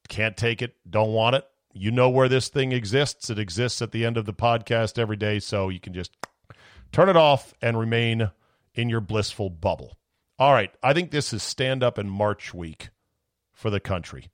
[0.09, 3.29] can't take it, don't want it, you know where this thing exists.
[3.29, 6.17] It exists at the end of the podcast every day, so you can just
[6.93, 8.31] turn it off and remain
[8.73, 9.99] in your blissful bubble.
[10.39, 12.91] All right, I think this is stand up and march week
[13.53, 14.31] for the country.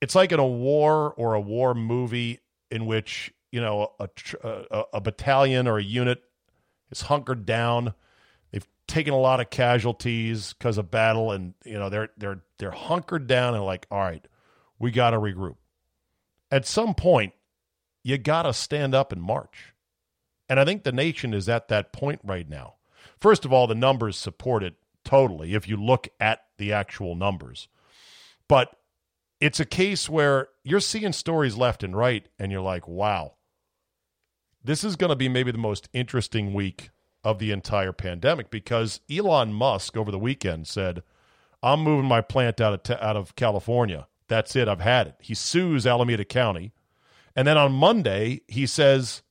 [0.00, 2.38] It's like in a war or a war movie
[2.70, 4.08] in which, you know, a,
[4.44, 6.22] a, a battalion or a unit
[6.90, 7.94] is hunkered down.
[8.52, 12.70] They've taken a lot of casualties because of battle and, you know, they're they're they're
[12.70, 14.26] hunkered down and like, all right,
[14.78, 15.56] we got to regroup
[16.50, 17.32] at some point,
[18.02, 19.74] you got to stand up and march.
[20.48, 22.74] And I think the nation is at that point right now.
[23.18, 24.74] First of all, the numbers support it
[25.04, 27.68] totally if you look at the actual numbers.
[28.48, 28.76] But
[29.40, 33.34] it's a case where you're seeing stories left and right, and you're like, wow,
[34.66, 36.90] this is going to be maybe the most interesting week
[37.24, 41.02] of the entire pandemic because Elon Musk over the weekend said,
[41.62, 44.68] I'm moving my plant out of, t- out of California that's it.
[44.68, 45.16] I've had it.
[45.20, 46.72] He sues Alameda County.
[47.34, 49.22] And then on Monday, he says,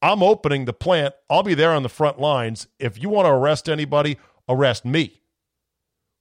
[0.00, 1.14] I'm opening the plant.
[1.30, 2.66] I'll be there on the front lines.
[2.78, 4.18] If you want to arrest anybody,
[4.48, 5.20] arrest me.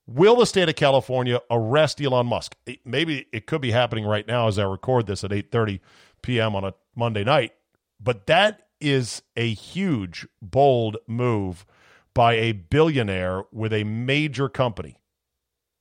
[0.07, 2.55] Will the state of California arrest Elon Musk?
[2.83, 5.79] Maybe it could be happening right now as I record this at 8:30
[6.21, 6.55] p.m.
[6.55, 7.53] on a Monday night.
[8.01, 11.65] But that is a huge bold move
[12.13, 14.97] by a billionaire with a major company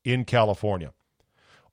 [0.04, 0.92] in California.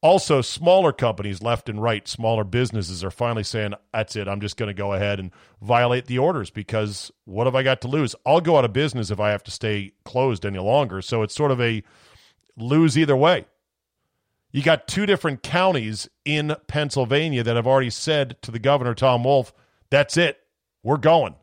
[0.02, 4.28] Also, smaller companies left and right, smaller businesses are finally saying, that's it.
[4.28, 5.32] I'm just going to go ahead and
[5.62, 8.16] violate the orders because what have I got to lose?
[8.26, 11.02] I'll go out of business if I have to stay closed any longer.
[11.02, 11.84] So it's sort of a
[12.56, 13.46] lose either way.
[14.52, 19.24] You got two different counties in Pennsylvania that have already said to the governor, Tom
[19.24, 19.52] Wolf,
[19.90, 20.38] that's it.
[20.84, 21.36] We're going.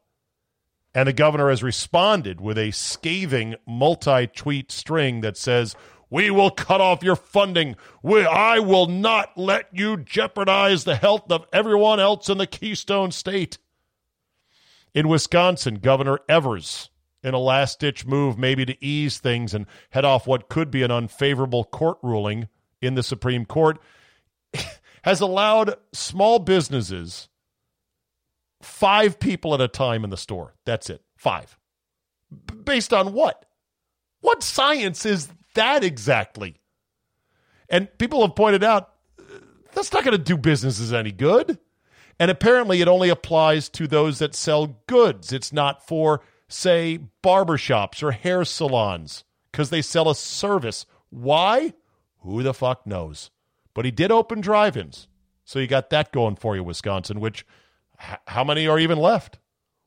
[0.95, 5.75] And the governor has responded with a scathing multi tweet string that says,
[6.15, 7.75] we will cut off your funding.
[8.01, 13.11] We, I will not let you jeopardize the health of everyone else in the Keystone
[13.11, 13.59] State.
[14.95, 16.91] In Wisconsin, Governor Evers,
[17.25, 20.85] in a last ditch move maybe to ease things and head off what could be
[20.85, 22.49] an unfavorable court ruling
[22.81, 23.81] in the Supreme Court,
[25.03, 27.29] has allowed small businesses
[28.65, 30.55] five people at a time in the store.
[30.65, 31.03] That's it.
[31.17, 31.59] Five.
[32.31, 33.45] B- based on what?
[34.21, 36.57] What science is that exactly?
[37.69, 39.23] And people have pointed out uh,
[39.75, 41.59] that's not going to do businesses any good.
[42.19, 45.33] And apparently, it only applies to those that sell goods.
[45.33, 50.87] It's not for, say, barbershops or hair salons because they sell a service.
[51.11, 51.75] Why?
[52.21, 53.31] Who the fuck knows?
[53.75, 55.09] But he did open drive ins.
[55.45, 57.45] So you got that going for you, Wisconsin, which
[58.27, 59.39] how many are even left?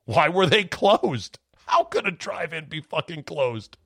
[0.04, 1.38] Why were they closed?
[1.66, 3.76] How could a drive in be fucking closed?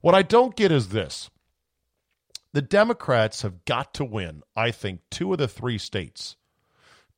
[0.00, 1.30] What I don't get is this
[2.52, 6.36] the Democrats have got to win, I think, two of the three states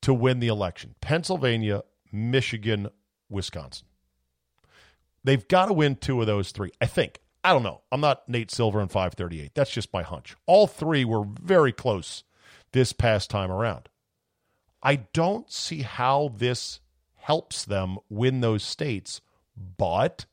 [0.01, 2.89] to win the election Pennsylvania, Michigan,
[3.29, 3.87] Wisconsin.
[5.23, 7.19] They've got to win two of those three, I think.
[7.43, 7.81] I don't know.
[7.91, 9.51] I'm not Nate Silver in 538.
[9.53, 10.35] That's just my hunch.
[10.45, 12.23] All three were very close
[12.71, 13.87] this past time around.
[14.81, 16.79] I don't see how this
[17.15, 19.21] helps them win those states,
[19.77, 20.25] but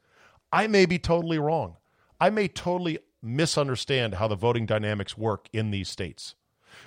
[0.53, 1.77] I may be totally wrong.
[2.21, 6.35] I may totally misunderstand how the voting dynamics work in these states.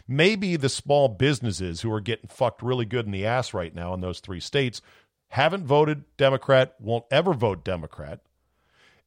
[0.07, 3.93] Maybe the small businesses who are getting fucked really good in the ass right now
[3.93, 4.81] in those three states
[5.29, 8.21] haven't voted Democrat, won't ever vote Democrat.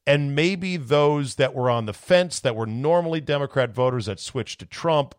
[0.07, 4.61] And maybe those that were on the fence that were normally Democrat voters that switched
[4.61, 5.15] to Trump,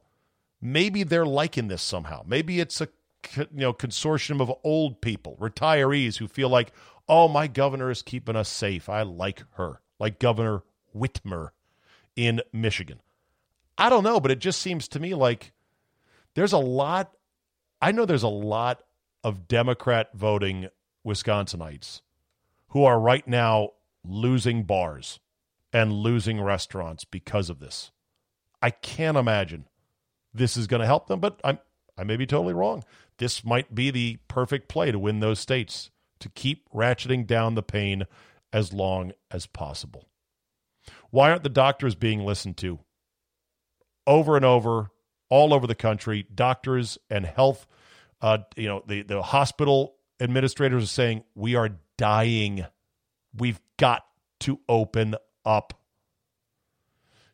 [0.61, 2.23] maybe they're liking this somehow.
[2.25, 2.89] Maybe it's a
[3.35, 6.71] you know consortium of old people, retirees who feel like,
[7.07, 8.89] "Oh, my governor is keeping us safe.
[8.89, 10.63] I like her." Like Governor
[10.95, 11.49] Whitmer
[12.15, 13.01] in Michigan.
[13.77, 15.53] I don't know, but it just seems to me like
[16.35, 17.13] there's a lot.
[17.81, 18.83] I know there's a lot
[19.23, 20.67] of Democrat voting
[21.05, 22.01] Wisconsinites
[22.69, 23.69] who are right now
[24.03, 25.19] losing bars
[25.71, 27.91] and losing restaurants because of this.
[28.61, 29.67] I can't imagine
[30.33, 31.59] this is going to help them, but I'm
[31.97, 32.83] I may be totally wrong.
[33.17, 37.63] This might be the perfect play to win those states to keep ratcheting down the
[37.63, 38.05] pain
[38.51, 40.07] as long as possible.
[41.09, 42.79] Why aren't the doctors being listened to?
[44.07, 44.89] Over and over,
[45.29, 47.67] all over the country, doctors and health,
[48.21, 52.65] uh, you know, the, the hospital administrators are saying, we are dying.
[53.35, 54.03] We've got
[54.41, 55.15] to open
[55.45, 55.73] up.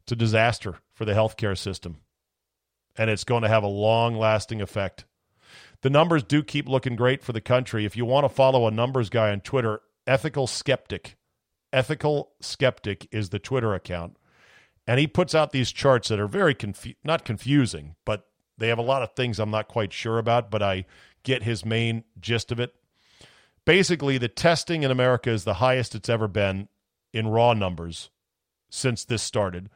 [0.02, 1.98] It's a disaster for the healthcare system,
[3.00, 5.06] and it's going to have a long lasting effect.
[5.82, 7.86] The numbers do keep looking great for the country.
[7.86, 11.16] If you want to follow a numbers guy on Twitter, Ethical Skeptic,
[11.72, 14.18] Ethical Skeptic is the Twitter account.
[14.86, 18.28] And he puts out these charts that are very confu- not confusing, but
[18.58, 20.86] they have a lot of things I'm not quite sure about, but I
[21.24, 22.76] get his main gist of it.
[23.66, 26.68] Basically, the testing in America is the highest it's ever been
[27.14, 28.10] in raw numbers
[28.70, 29.70] since this started.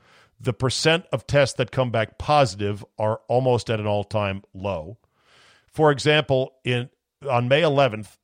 [0.43, 4.97] The percent of tests that come back positive are almost at an all-time low.
[5.67, 6.89] For example, in
[7.29, 8.17] on May 11th,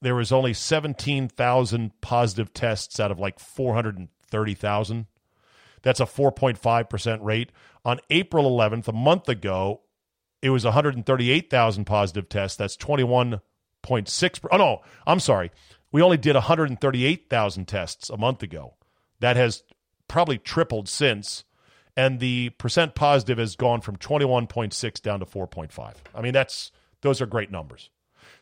[0.00, 5.06] there was only 17,000 positive tests out of like 430,000.
[5.82, 7.52] That's a 4.5% rate.
[7.84, 9.82] On April 11th, a month ago,
[10.42, 12.56] it was 138,000 positive tests.
[12.56, 14.40] That's 21.6.
[14.50, 15.52] Oh, no, I'm sorry.
[15.92, 18.74] We only did 138,000 tests a month ago.
[19.20, 19.62] That has
[20.08, 21.44] probably tripled since.
[21.96, 25.94] And the percent positive has gone from 21.6 down to 4.5.
[26.14, 26.72] I mean, that's
[27.02, 27.90] those are great numbers.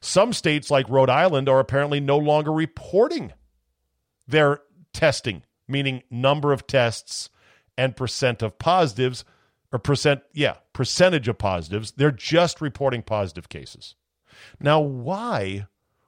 [0.01, 3.33] Some states, like Rhode Island, are apparently no longer reporting
[4.27, 4.61] their
[4.93, 7.29] testing, meaning number of tests
[7.77, 9.25] and percent of positives,
[9.73, 11.93] or percent, yeah, percentage of positives.
[11.93, 13.95] They're just reporting positive cases.
[14.61, 15.67] Now, why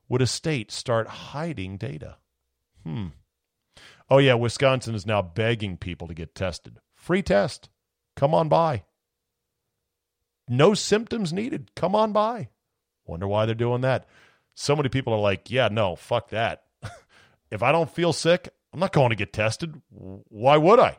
[0.09, 2.16] would a state start hiding data?
[2.84, 3.09] Hmm.
[4.11, 6.78] Oh, yeah, Wisconsin is now begging people to get tested.
[7.03, 7.68] Free test.
[8.14, 8.84] Come on by.
[10.48, 11.72] No symptoms needed.
[11.74, 12.50] Come on by.
[13.05, 14.07] Wonder why they're doing that.
[14.55, 16.62] So many people are like, yeah, no, fuck that.
[17.50, 19.82] if I don't feel sick, I'm not going to get tested.
[19.90, 20.96] Why would I?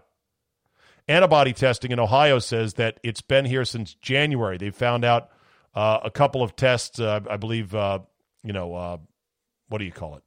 [1.08, 4.58] Antibody testing in Ohio says that it's been here since January.
[4.58, 5.30] They found out
[5.74, 7.99] uh, a couple of tests, uh, I believe, uh,
[8.43, 8.97] you know, uh,
[9.70, 10.24] what do you call it?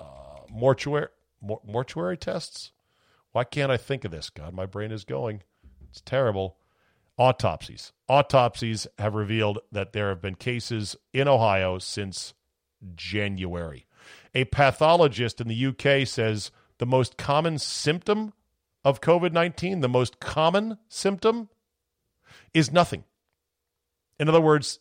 [0.00, 1.08] Uh, mortuary,
[1.42, 2.72] mor- mortuary tests?
[3.34, 4.30] Why can't I think of this?
[4.30, 5.42] God, my brain is going.
[5.90, 6.56] It's terrible
[7.18, 7.92] autopsies.
[8.08, 12.32] Autopsies have revealed that there have been cases in Ohio since
[12.94, 13.86] January.
[14.36, 18.34] A pathologist in the UK says the most common symptom
[18.84, 21.48] of COVID 19, the most common symptom,
[22.54, 23.02] is nothing.
[24.20, 24.78] In other words,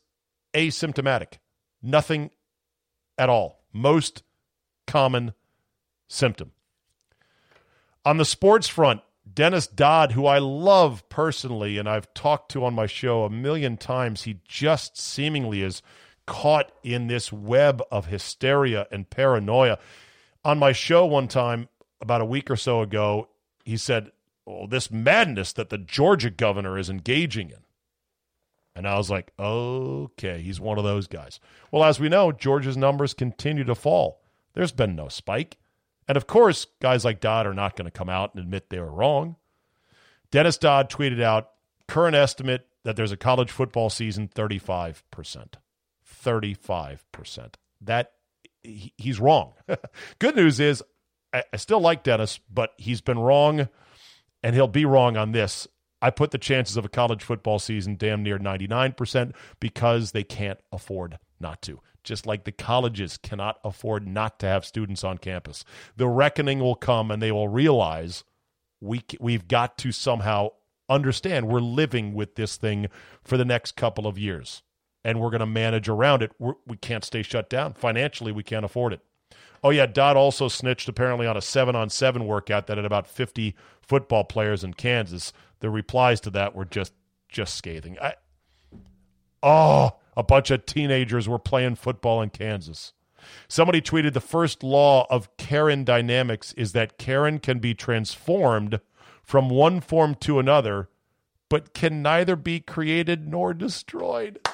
[0.54, 1.40] asymptomatic,
[1.82, 2.30] nothing
[3.18, 3.64] at all.
[3.74, 4.22] Most
[4.86, 5.34] common
[6.08, 6.52] symptom.
[8.06, 9.02] On the sports front,
[9.32, 13.78] Dennis Dodd, who I love personally and I've talked to on my show a million
[13.78, 15.82] times, he just seemingly is
[16.26, 19.80] caught in this web of hysteria and paranoia.
[20.44, 21.70] On my show one time,
[22.02, 23.30] about a week or so ago,
[23.64, 24.12] he said,
[24.46, 27.64] Oh, this madness that the Georgia governor is engaging in.
[28.76, 31.40] And I was like, okay, he's one of those guys.
[31.72, 34.22] Well, as we know, Georgia's numbers continue to fall.
[34.54, 35.58] There's been no spike.
[36.08, 38.80] And of course, guys like Dodd are not going to come out and admit they
[38.80, 39.38] were wrong.
[40.32, 41.50] Dennis Dodd tweeted out
[41.88, 45.04] current estimate that there's a college football season 35%.
[46.24, 47.54] 35%.
[47.82, 48.12] That
[48.64, 49.54] he's wrong.
[50.20, 50.84] Good news is
[51.34, 53.68] I, I still like Dennis, but he's been wrong
[54.42, 55.68] and he'll be wrong on this.
[56.02, 60.60] I put the chances of a college football season damn near 99% because they can't
[60.72, 65.64] afford not to just like the colleges cannot afford not to have students on campus.
[65.96, 68.24] The reckoning will come and they will realize
[68.82, 70.50] we we've got to somehow
[70.90, 72.88] understand we're living with this thing
[73.24, 74.62] for the next couple of years
[75.04, 76.32] and we're going to manage around it.
[76.40, 77.74] We're, we can not stay shut down.
[77.74, 79.02] Financially, we can't afford it.
[79.64, 83.08] Oh, yeah, Dodd also snitched apparently on a seven on seven workout that had about
[83.08, 85.32] 50 football players in Kansas.
[85.60, 86.94] The replies to that were just
[87.30, 87.98] just scathing.
[88.00, 88.16] I,
[89.42, 92.94] oh, a bunch of teenagers were playing football in Kansas.
[93.48, 98.80] Somebody tweeted the first law of Karen dynamics is that Karen can be transformed
[99.24, 100.90] from one form to another,
[101.50, 104.46] but can neither be created nor destroyed.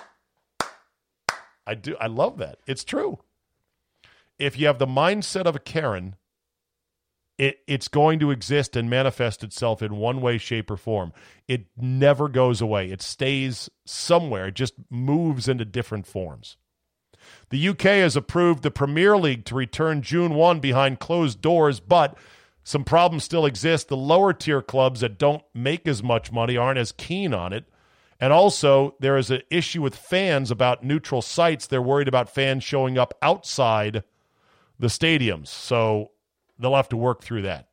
[1.65, 2.59] I do I love that.
[2.67, 3.19] It's true.
[4.37, 6.15] If you have the mindset of a Karen,
[7.39, 11.13] it, it's going to exist and manifest itself in one way, shape, or form.
[11.47, 12.91] It never goes away.
[12.91, 14.47] It stays somewhere.
[14.47, 16.57] It just moves into different forms.
[17.49, 22.17] The UK has approved the Premier League to return June 1 behind closed doors, but
[22.65, 23.87] some problems still exist.
[23.87, 27.65] The lower tier clubs that don't make as much money aren't as keen on it.
[28.19, 31.67] And also, there is an issue with fans about neutral sites.
[31.67, 34.03] They're worried about fans showing up outside
[34.77, 35.47] the stadiums.
[35.47, 36.11] So
[36.59, 37.67] they'll have to work through that.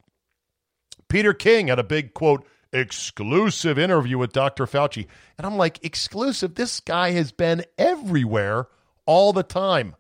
[1.08, 4.66] Peter King had a big quote exclusive interview with Dr.
[4.66, 5.06] Fauci.
[5.38, 6.54] And I'm like, exclusive?
[6.54, 8.68] This guy has been everywhere
[9.06, 9.94] all the time.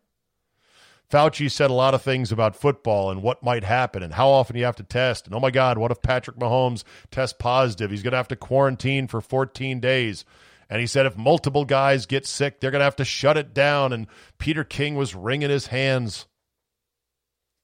[1.10, 4.56] Fauci said a lot of things about football and what might happen and how often
[4.56, 5.26] you have to test.
[5.26, 6.82] And oh my God, what if Patrick Mahomes
[7.12, 7.90] tests positive?
[7.90, 10.24] He's going to have to quarantine for 14 days.
[10.68, 13.54] And he said if multiple guys get sick, they're going to have to shut it
[13.54, 13.92] down.
[13.92, 14.08] And
[14.38, 16.26] Peter King was wringing his hands.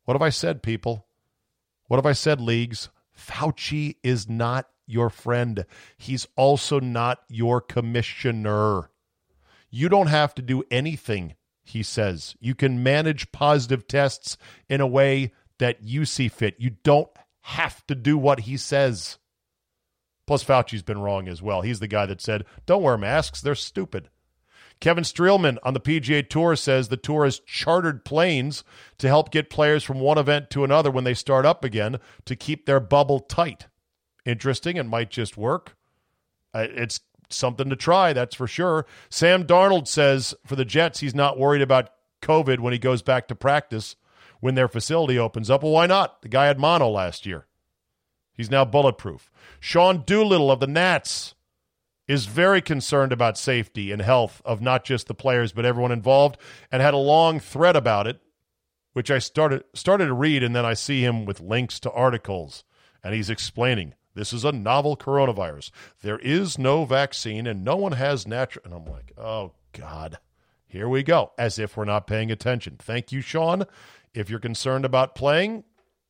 [0.05, 1.07] What have I said, people?
[1.93, 2.89] What have I said, leagues?
[3.15, 5.67] Fauci is not your friend.
[5.99, 8.89] He's also not your commissioner.
[9.69, 12.35] You don't have to do anything, he says.
[12.41, 14.39] You can manage positive tests
[14.71, 16.57] in a way that you see fit.
[16.59, 17.11] You don't
[17.43, 19.19] have to do what he says.
[20.27, 21.61] Plus, Fauci's been wrong as well.
[21.61, 24.09] He's the guy that said, don't wear masks, they're stupid.
[24.83, 28.65] Kevin Streelman on the PGA Tour says the tour has chartered planes
[28.99, 32.35] to help get players from one event to another when they start up again to
[32.35, 33.69] keep their bubble tight.
[34.27, 34.77] Interesting.
[34.77, 35.77] It might just work.
[36.53, 36.99] Uh, it's
[37.31, 38.85] something to try, that's for sure.
[39.09, 43.29] Sam Darnold says for the Jets, he's not worried about COVID when he goes back
[43.29, 43.95] to practice
[44.41, 45.63] when their facility opens up.
[45.63, 46.23] Well, why not?
[46.23, 47.47] The guy had mono last year.
[48.35, 49.31] He's now bulletproof.
[49.61, 51.37] Sean Doolittle of the Nats
[52.09, 56.37] is very concerned about safety and health of not just the players but everyone involved
[56.71, 58.21] and had a long thread about it
[58.93, 62.65] which I started started to read and then I see him with links to articles
[63.03, 65.71] and he's explaining this is a novel coronavirus.
[66.03, 70.19] There is no vaccine and no one has natural and I'm like, "Oh god.
[70.67, 72.77] Here we go." As if we're not paying attention.
[72.79, 73.65] Thank you, Sean.
[74.15, 75.65] If you're concerned about playing,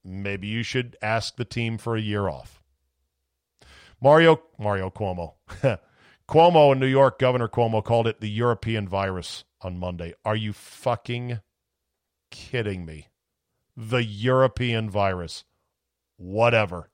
[0.05, 2.62] maybe you should ask the team for a year off.
[4.03, 5.35] Mario Mario Cuomo.
[6.29, 10.13] Cuomo in New York, Governor Cuomo called it the European virus on Monday.
[10.25, 11.41] Are you fucking
[12.31, 13.09] kidding me?
[13.77, 15.45] The European virus.
[16.17, 16.91] Whatever.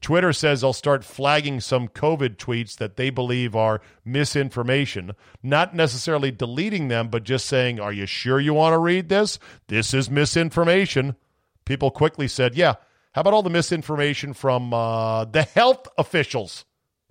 [0.00, 5.12] Twitter says they'll start flagging some COVID tweets that they believe are misinformation,
[5.42, 9.38] not necessarily deleting them, but just saying, Are you sure you want to read this?
[9.68, 11.16] This is misinformation.
[11.64, 12.74] People quickly said, Yeah,
[13.14, 16.64] how about all the misinformation from uh, the health officials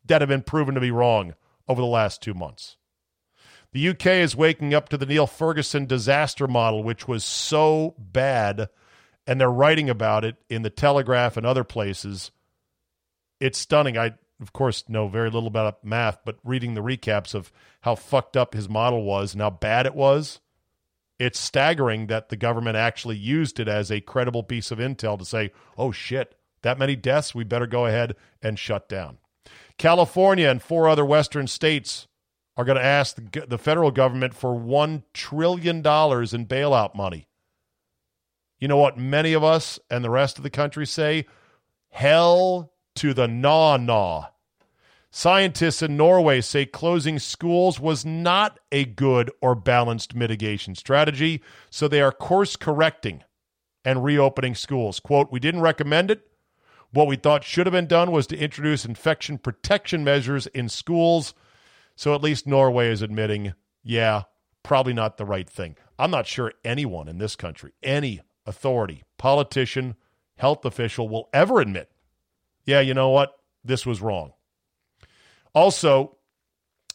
[0.06, 1.34] that have been proven to be wrong
[1.66, 2.76] over the last two months?
[3.72, 8.68] The UK is waking up to the Neil Ferguson disaster model, which was so bad,
[9.26, 12.32] and they're writing about it in the Telegraph and other places.
[13.40, 13.98] It's stunning.
[13.98, 17.50] I, of course, know very little about math, but reading the recaps of
[17.82, 20.42] how fucked up his model was and how bad it was,
[21.20, 25.26] it's staggering that the government actually used it as a credible piece of intel to
[25.26, 29.18] say, oh shit, that many deaths, we better go ahead and shut down.
[29.78, 32.08] California and four other Western states
[32.56, 37.28] are going to ask the, the federal government for $1 trillion in bailout money.
[38.60, 41.26] You know what many of us and the rest of the country say?
[41.90, 44.28] Hell to the gnaw gnaw.
[45.16, 51.40] Scientists in Norway say closing schools was not a good or balanced mitigation strategy,
[51.70, 53.24] so they are course correcting
[53.86, 55.00] and reopening schools.
[55.00, 56.26] Quote, We didn't recommend it.
[56.90, 61.36] What we thought should have been done was to introduce infection protection measures in schools.
[61.96, 63.54] So at least Norway is admitting,
[63.84, 64.24] yeah,
[64.64, 65.76] probably not the right thing.
[66.00, 69.94] I'm not sure anyone in this country, any authority, politician,
[70.38, 71.92] health official will ever admit,
[72.66, 73.38] yeah, you know what?
[73.64, 74.34] This was wrong.
[75.54, 76.18] Also,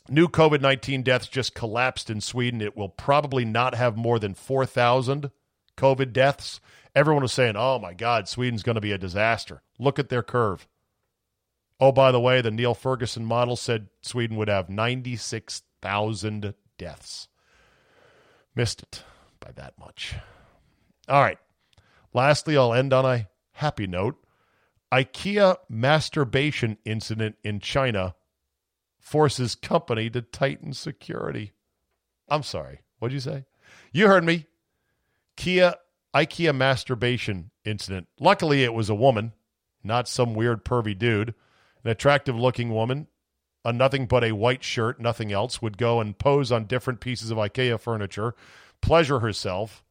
[0.08, 2.60] new COVID 19 deaths just collapsed in Sweden.
[2.60, 5.30] It will probably not have more than 4,000
[5.76, 6.60] COVID deaths.
[6.94, 9.62] Everyone was saying, oh my God, Sweden's going to be a disaster.
[9.78, 10.66] Look at their curve.
[11.80, 17.28] Oh, by the way, the Neil Ferguson model said Sweden would have 96,000 deaths.
[18.56, 19.04] Missed it
[19.38, 20.16] by that much.
[21.08, 21.38] All right.
[22.12, 24.16] Lastly, I'll end on a happy note.
[24.92, 28.16] IKEA masturbation incident in China
[28.98, 31.52] forces company to tighten security.
[32.28, 32.80] I'm sorry.
[32.98, 33.44] What'd you say?
[33.92, 34.46] You heard me.
[35.36, 35.74] Kia
[36.14, 38.08] IKEA masturbation incident.
[38.18, 39.32] Luckily, it was a woman,
[39.84, 41.34] not some weird pervy dude.
[41.84, 43.06] An attractive looking woman,
[43.64, 47.30] a nothing but a white shirt, nothing else, would go and pose on different pieces
[47.30, 48.34] of IKEA furniture,
[48.80, 49.84] pleasure herself,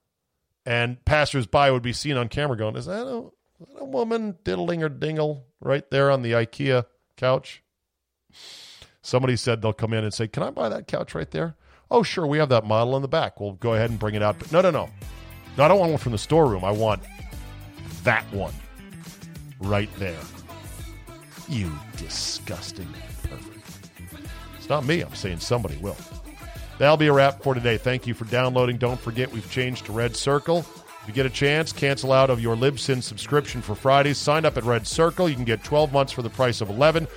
[0.66, 3.20] and passersby would be seen on camera going, Is that a,
[3.62, 6.86] is that a woman diddling or dingle right there on the IKEA
[7.16, 7.64] couch?
[9.08, 11.56] Somebody said they'll come in and say, Can I buy that couch right there?
[11.90, 13.40] Oh, sure, we have that model in the back.
[13.40, 14.38] We'll go ahead and bring it out.
[14.38, 14.90] But no, no, no.
[15.58, 16.66] No, I don't want one from the storeroom.
[16.66, 17.02] I want
[18.04, 18.54] that one
[19.62, 20.20] right there.
[21.48, 22.94] You disgusting
[23.24, 23.64] pervert.
[24.58, 25.00] It's not me.
[25.00, 25.96] I'm saying somebody will.
[26.78, 27.78] That'll be a wrap for today.
[27.78, 28.76] Thank you for downloading.
[28.76, 30.66] Don't forget, we've changed to Red Circle.
[31.04, 34.18] If you get a chance, cancel out of your Libsyn subscription for Fridays.
[34.18, 35.30] Sign up at Red Circle.
[35.30, 37.08] You can get 12 months for the price of 11.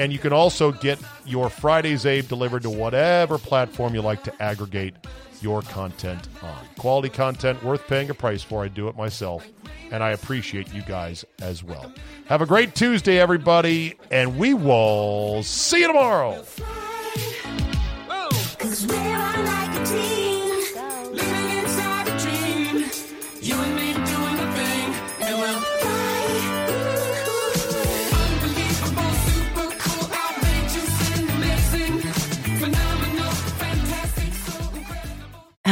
[0.00, 4.42] And you can also get your Friday Czabe delivered to whatever platform you like to
[4.42, 4.94] aggregate
[5.42, 6.56] your content on.
[6.78, 8.64] Quality content worth paying a price for.
[8.64, 9.46] I do it myself,
[9.90, 11.92] and I appreciate you guys as well.
[12.28, 16.42] Have a great Tuesday, everybody, and we will see you tomorrow.